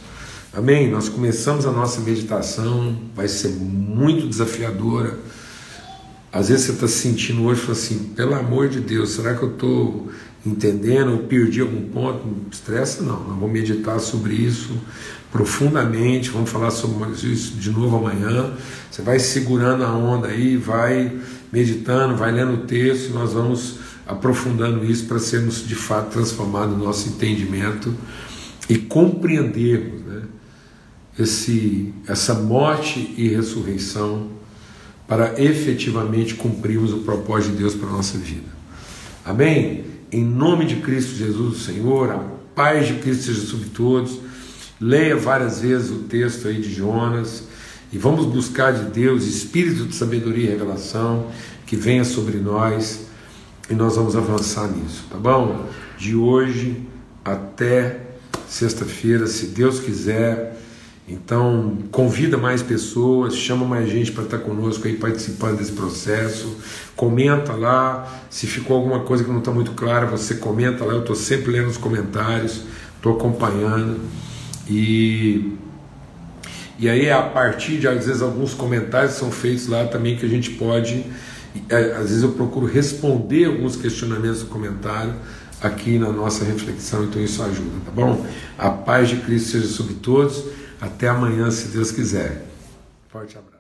Amém? 0.53 0.91
Nós 0.91 1.09
começamos 1.09 1.67
a 1.67 1.71
nossa 1.71 2.01
meditação, 2.01 2.97
vai 3.15 3.29
ser 3.29 3.49
muito 3.49 4.27
desafiadora. 4.27 5.19
Às 6.33 6.49
vezes 6.49 6.67
você 6.67 6.73
está 6.73 6.89
se 6.89 6.95
sentindo 6.95 7.45
hoje 7.45 7.71
assim, 7.71 8.13
pelo 8.17 8.35
amor 8.35 8.69
de 8.69 8.81
Deus, 8.81 9.11
será 9.11 9.35
que 9.35 9.43
eu 9.43 9.53
estou 9.53 10.09
entendendo 10.45 11.13
ou 11.13 11.19
perdi 11.21 11.61
algum 11.61 11.89
ponto? 11.89 12.27
Não 12.27 12.49
estressa 12.51 13.03
não, 13.03 13.21
nós 13.21 13.39
vamos 13.39 13.53
meditar 13.53 13.99
sobre 14.01 14.35
isso 14.35 14.73
profundamente, 15.31 16.31
vamos 16.31 16.51
falar 16.51 16.71
sobre 16.71 17.11
isso 17.11 17.57
de 17.57 17.71
novo 17.71 17.97
amanhã. 17.97 18.53
Você 18.91 19.03
vai 19.03 19.19
segurando 19.19 19.85
a 19.85 19.93
onda 19.93 20.29
aí, 20.29 20.57
vai 20.57 21.13
meditando, 21.53 22.17
vai 22.17 22.33
lendo 22.33 22.55
o 22.55 22.67
texto, 22.67 23.13
nós 23.13 23.33
vamos 23.33 23.79
aprofundando 24.09 24.87
isso 24.87 25.05
para 25.05 25.19
sermos 25.19 25.69
de 25.69 25.75
fato 25.75 26.11
transformados 26.11 26.77
no 26.77 26.83
nosso 26.83 27.11
entendimento 27.11 27.95
e 28.67 28.79
compreendermos 28.79 30.01
né, 30.01 30.23
esse, 31.19 31.93
essa 32.07 32.33
morte 32.33 33.15
e 33.19 33.29
ressurreição 33.29 34.31
para 35.07 35.41
efetivamente 35.41 36.35
cumprirmos 36.35 36.93
o 36.93 36.99
propósito 37.01 37.53
de 37.53 37.59
Deus 37.59 37.75
para 37.75 37.89
a 37.89 37.93
nossa 37.93 38.17
vida. 38.17 38.49
Amém? 39.25 39.85
Em 40.11 40.25
nome 40.25 40.65
de 40.65 40.77
Cristo 40.77 41.15
Jesus, 41.15 41.57
o 41.57 41.61
Senhor, 41.61 42.11
a 42.11 42.25
paz 42.55 42.87
de 42.87 42.95
Cristo 42.95 43.25
seja 43.25 43.43
sobre 43.43 43.69
todos. 43.69 44.21
Leia 44.81 45.17
várias 45.17 45.61
vezes 45.61 45.91
o 45.91 46.05
texto 46.05 46.49
aí 46.49 46.61
de 46.63 46.73
Jonas 46.73 47.45
e 47.93 47.99
vamos 47.99 48.25
buscar 48.25 48.73
de 48.73 48.91
Deus 48.91 49.25
espírito 49.25 49.85
de 49.85 49.95
sabedoria 49.95 50.47
e 50.47 50.51
revelação 50.51 51.27
que 51.67 51.77
venha 51.77 52.05
sobre 52.05 52.39
nós 52.39 53.08
e 53.71 53.75
nós 53.75 53.97
vamos 53.97 54.17
avançar 54.17 54.69
nisso, 54.69 55.05
tá 55.11 55.19
bom? 55.19 55.67
De 55.97 56.15
hoje 56.15 56.83
até 57.25 58.01
sexta-feira, 58.49 59.27
se 59.27 59.47
Deus 59.49 59.79
quiser. 59.79 60.57
Então, 61.07 61.79
convida 61.91 62.37
mais 62.37 62.63
pessoas, 62.63 63.35
chama 63.35 63.65
mais 63.65 63.89
gente 63.89 64.13
para 64.13 64.25
estar 64.25 64.39
conosco 64.39 64.87
aí 64.87 64.95
participando 64.95 65.59
desse 65.59 65.73
processo. 65.73 66.57
Comenta 66.95 67.53
lá, 67.53 68.27
se 68.29 68.47
ficou 68.47 68.77
alguma 68.77 69.01
coisa 69.01 69.25
que 69.25 69.31
não 69.31 69.39
está 69.39 69.51
muito 69.51 69.73
clara, 69.73 70.07
você 70.07 70.35
comenta 70.35 70.85
lá. 70.85 70.93
Eu 70.93 71.01
estou 71.01 71.17
sempre 71.17 71.53
lendo 71.53 71.69
os 71.69 71.79
comentários, 71.79 72.63
estou 72.97 73.17
acompanhando. 73.17 74.01
E, 74.69 75.57
e 76.79 76.91
aí, 76.91 77.11
a 77.11 77.23
partir 77.23 77.79
de, 77.79 77.89
às 77.89 78.05
vezes, 78.05 78.21
alguns 78.21 78.53
comentários 78.53 79.15
são 79.15 79.31
feitos 79.31 79.67
lá 79.67 79.87
também 79.87 80.15
que 80.17 80.27
a 80.27 80.29
gente 80.29 80.51
pode. 80.51 81.07
É, 81.69 81.93
às 81.93 82.09
vezes 82.09 82.23
eu 82.23 82.33
procuro 82.33 82.67
responder 82.67 83.47
alguns 83.47 83.77
questionamentos 83.77 84.41
do 84.41 84.47
comentário 84.47 85.15
aqui 85.61 85.99
na 85.99 86.13
nossa 86.13 86.45
reflexão, 86.45 87.05
então 87.05 87.21
isso 87.23 87.43
ajuda, 87.43 87.81
tá 87.85 87.91
bom? 87.91 88.25
A 88.57 88.71
paz 88.71 89.09
de 89.09 89.17
Cristo 89.17 89.51
seja 89.51 89.69
sobre 89.69 89.95
todos. 89.95 90.45
Até 90.81 91.09
amanhã, 91.09 91.51
se 91.51 91.69
Deus 91.69 91.91
quiser. 91.91 92.47
Forte 93.09 93.37
abraço. 93.37 93.58